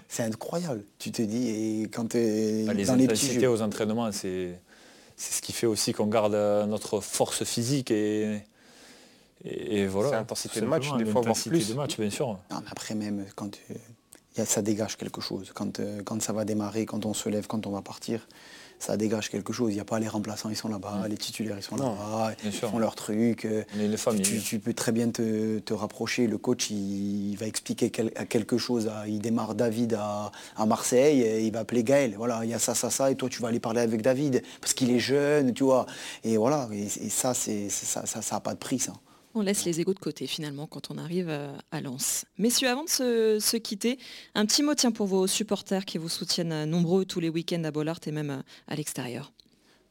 C'est 0.10 0.24
incroyable. 0.24 0.84
Tu 1.00 1.12
te 1.12 1.22
dis 1.22 1.50
et 1.50 1.84
quand 1.84 2.10
tu 2.12 2.18
es 2.18 2.64
Bah, 2.66 2.74
les 2.74 2.86
dans 2.86 2.96
les 2.96 3.08
petits 3.08 3.34
jeux. 3.40 3.50
aux 3.50 3.62
entraînements, 3.62 4.12
c'est 4.12 4.60
c'est 5.16 5.34
ce 5.36 5.42
qui 5.42 5.54
fait 5.54 5.68
aussi 5.68 5.94
qu'on 5.94 6.08
garde 6.08 6.34
euh, 6.34 6.66
notre 6.66 7.00
force 7.00 7.44
physique 7.46 7.92
et, 7.92 8.42
et, 9.46 9.80
et 9.82 9.88
voilà. 9.88 10.10
C'est 10.10 10.16
l'intensité 10.16 10.60
de 10.62 10.66
match, 10.66 10.92
des 10.98 11.06
fois, 11.06 11.22
voire 11.22 11.36
plus. 11.38 11.70
de 11.70 11.74
match, 11.76 11.98
bien 11.98 12.10
sûr. 12.10 12.28
Non, 12.52 12.58
mais 12.62 12.68
après 12.72 12.96
même 12.96 13.26
quand 13.36 13.56
euh, 13.70 13.74
y 13.74 13.78
a- 13.78 13.80
ça 14.46 14.62
dégage 14.62 14.98
quelque 14.98 15.22
chose. 15.22 15.52
Quand, 15.54 15.80
euh, 15.80 16.02
quand 16.04 16.22
ça 16.22 16.34
va 16.34 16.46
démarrer, 16.46 16.86
quand 16.86 17.06
on 17.06 17.14
se 17.14 17.30
lève, 17.30 17.48
quand 17.48 17.68
on 17.68 17.72
va 17.72 17.82
partir, 17.82 18.28
ça 18.80 18.98
dégage 18.98 19.30
quelque 19.30 19.54
chose. 19.54 19.72
Il 19.72 19.76
n'y 19.76 19.80
a 19.80 19.86
pas 19.86 20.00
les 20.00 20.08
remplaçants, 20.10 20.50
ils 20.50 20.58
sont 20.58 20.68
là-bas, 20.68 21.06
les 21.08 21.16
titulaires, 21.16 21.56
ils 21.58 21.64
sont 21.64 21.78
là-bas, 21.78 22.34
ils 22.44 22.52
sûr. 22.52 22.70
font 22.70 22.80
leur 22.80 22.96
truc. 22.96 23.46
euh, 23.46 23.64
tu, 24.42 24.60
peux 24.60 24.74
très 24.74 24.92
bien 24.92 25.10
te, 25.10 25.60
te 25.60 25.74
rapprocher. 25.74 26.28
Le 26.28 26.38
coach, 26.38 26.70
il, 26.72 27.32
il 27.32 27.38
va 27.38 27.46
expliquer 27.46 27.92
quel- 27.92 28.12
quelque 28.28 28.58
chose. 28.58 28.88
à- 28.88 29.08
il 29.08 29.20
démarre 29.20 29.56
David 29.56 29.94
à, 29.94 30.32
à 30.58 30.66
Marseille, 30.66 31.22
et 31.22 31.46
il 31.46 31.54
va 31.54 31.60
appeler 31.60 31.84
Gaël. 31.84 32.16
Voilà, 32.18 32.42
il 32.44 32.50
y 32.50 32.54
a 32.54 32.60
ça, 32.60 32.76
ça, 32.76 32.90
ça, 32.90 33.10
et 33.12 33.16
toi, 33.16 33.30
tu 33.30 33.42
vas 33.42 33.48
aller 33.50 33.62
parler 33.62 33.82
avec 33.82 34.02
David 34.02 34.42
parce 34.60 34.74
qu'il 34.74 34.92
est 34.92 35.00
jeune, 35.00 35.54
tu 35.54 35.64
vois. 35.64 35.86
Et 36.26 36.36
voilà, 36.36 36.68
et, 36.74 36.84
et 36.86 37.10
ça, 37.10 37.34
c'est 37.34 37.70
ça, 37.70 38.06
ça, 38.06 38.22
ça 38.22 38.36
a 38.36 38.40
pas 38.42 38.54
de 38.54 38.60
prix, 38.60 38.80
ça. 38.80 38.94
On 39.36 39.42
laisse 39.42 39.66
les 39.66 39.82
égaux 39.82 39.96
de 39.96 40.00
côté 40.00 40.28
finalement 40.28 40.68
quand 40.68 40.92
on 40.92 40.98
arrive 41.00 41.28
euh, 41.28 41.52
à 41.72 41.82
Lens. 41.82 42.26
Messieurs, 42.38 42.70
avant 42.70 42.84
de 42.84 42.90
se, 42.90 43.40
se 43.40 43.58
quitter, 43.58 43.98
un 44.36 44.46
petit 44.46 44.62
mot 44.62 44.76
tiens 44.76 44.92
pour 44.92 45.08
vos 45.08 45.26
supporters 45.26 45.86
qui 45.86 45.98
vous 45.98 46.10
soutiennent 46.10 46.52
euh, 46.52 46.66
nombreux 46.68 47.06
tous 47.06 47.20
les 47.20 47.30
week-ends 47.30 47.64
à 47.64 47.72
Bollard 47.72 48.00
et 48.06 48.12
même 48.12 48.30
euh, 48.30 48.42
à 48.68 48.76
l'extérieur. 48.76 49.34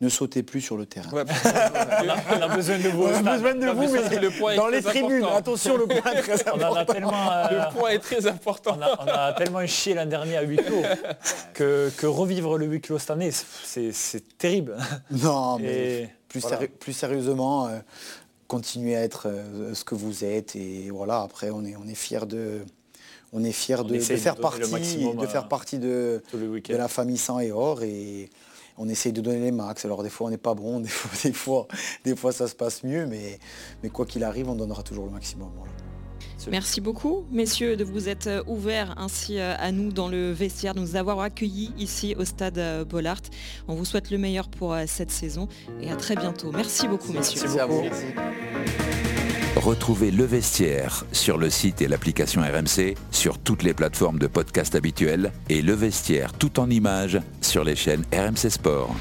ne 0.01 0.09
sautez 0.09 0.45
plus 0.45 0.61
sur 0.61 0.77
le 0.77 0.87
terrain. 0.87 1.11
on, 1.13 1.17
a, 2.41 2.55
besoin 2.55 2.79
de 2.79 2.89
vous. 2.91 3.03
On 3.03 3.27
a 3.27 3.37
besoin 3.37 3.55
de 3.57 3.67
vous, 3.67 3.93
mais 3.93 4.19
le 4.21 4.31
point 4.31 4.55
dans 4.55 4.69
les 4.69 4.81
tribunes. 4.81 5.25
Attention, 5.25 5.77
le 5.79 5.87
point 5.87 6.13
est 6.13 6.23
très 6.23 6.41
important. 6.47 6.71
On 6.71 6.77
a 6.77 6.85
tellement, 6.85 7.31
le 7.51 7.75
point 7.75 7.91
est 7.91 7.99
très 7.99 8.27
important. 8.29 8.79
On 8.79 9.09
a, 9.09 9.33
tellement 9.33 9.67
chié 9.67 9.95
l'an 9.95 10.07
dernier 10.07 10.37
à 10.37 10.43
huis 10.43 10.59
clos 10.59 10.83
que, 11.53 11.91
que, 11.97 12.07
revivre 12.07 12.59
le 12.59 12.67
huis 12.67 12.81
clos 12.81 13.01
cette 13.01 13.11
année, 13.11 13.33
c'est 13.33 14.39
terrible. 14.39 14.77
Non, 15.11 15.59
mais 15.59 16.15
plus, 16.29 16.45
plus, 16.79 16.93
sérieusement, 16.93 17.69
continuez 18.53 18.97
à 18.97 19.03
être 19.03 19.29
ce 19.73 19.83
que 19.83 19.95
vous 19.95 20.25
êtes 20.25 20.57
et 20.57 20.91
voilà. 20.91 21.23
Après, 21.23 21.49
on 21.51 21.65
est, 21.65 21.75
on 21.77 21.89
est 21.89 21.95
fiers 21.95 22.27
de 22.27 22.61
on 23.33 23.43
est 23.45 23.53
fiers 23.53 23.83
de, 23.83 23.99
faire 23.99 24.37
partie, 24.37 24.61
de 24.61 25.27
faire 25.27 25.49
partie 25.49 25.79
de, 25.79 26.23
la 26.69 26.89
famille 26.89 27.17
sang 27.17 27.41
et 27.41 27.51
or 27.51 27.83
et 27.83 28.29
on 28.77 28.91
essaye 28.91 29.13
de 29.13 29.23
donner 29.23 29.41
les 29.41 29.53
max. 29.53 29.87
Alors 29.87 30.03
des 30.03 30.11
fois 30.11 30.27
on 30.27 30.31
n'est 30.31 30.37
pas 30.37 30.55
bon, 30.55 30.81
des 31.25 31.33
fois, 31.33 31.67
des 32.05 32.15
fois, 32.15 32.33
ça 32.33 32.47
se 32.47 32.55
passe 32.55 32.85
mieux, 32.85 33.07
mais, 33.07 33.39
mais 33.83 33.89
quoi 33.89 34.05
qu'il 34.05 34.23
arrive, 34.23 34.51
on 34.51 34.55
donnera 34.55 34.83
toujours 34.83 35.07
le 35.07 35.13
maximum. 35.13 35.51
Merci 36.51 36.81
beaucoup, 36.81 37.25
messieurs, 37.31 37.77
de 37.77 37.85
vous 37.85 38.09
être 38.09 38.27
euh, 38.27 38.43
ouverts 38.47 38.95
ainsi 38.97 39.39
euh, 39.39 39.55
à 39.59 39.73
nous 39.73 39.93
dans 39.93 40.09
le 40.09 40.33
vestiaire, 40.33 40.75
de 40.75 40.81
nous 40.81 40.97
avoir 40.97 41.21
accueillis 41.21 41.73
ici 41.79 42.15
au 42.19 42.25
stade 42.25 42.59
euh, 42.59 42.85
Bollard. 42.85 43.21
On 43.69 43.75
vous 43.75 43.85
souhaite 43.85 44.11
le 44.11 44.19
meilleur 44.19 44.49
pour 44.49 44.77
cette 44.87 45.11
saison 45.11 45.49
et 45.81 45.91
à 45.91 45.97
très 45.97 46.17
bientôt. 46.17 46.51
Merci 46.53 46.89
beaucoup, 46.89 47.13
messieurs. 47.13 47.43
Merci 47.43 47.59
Retrouvez 49.57 50.11
Le 50.11 50.25
Vestiaire 50.25 51.05
sur 51.13 51.39
le 51.39 51.51
site 51.51 51.83
et 51.83 51.89
l'application 51.89 52.41
RMC, 52.41 52.97
sur 53.11 53.39
toutes 53.39 53.63
les 53.63 53.75
plateformes 53.75 54.19
de 54.19 54.27
podcast 54.27 54.75
habituelles 54.75 55.31
et 55.49 55.63
Le 55.63 55.75
Vestiaire 55.75 56.33
tout 56.33 56.59
en 56.59 56.69
images 56.71 57.21
sur 57.41 57.63
les 57.63 57.77
chaînes 57.77 58.05
RMC 58.13 58.51
Sport. 58.51 58.95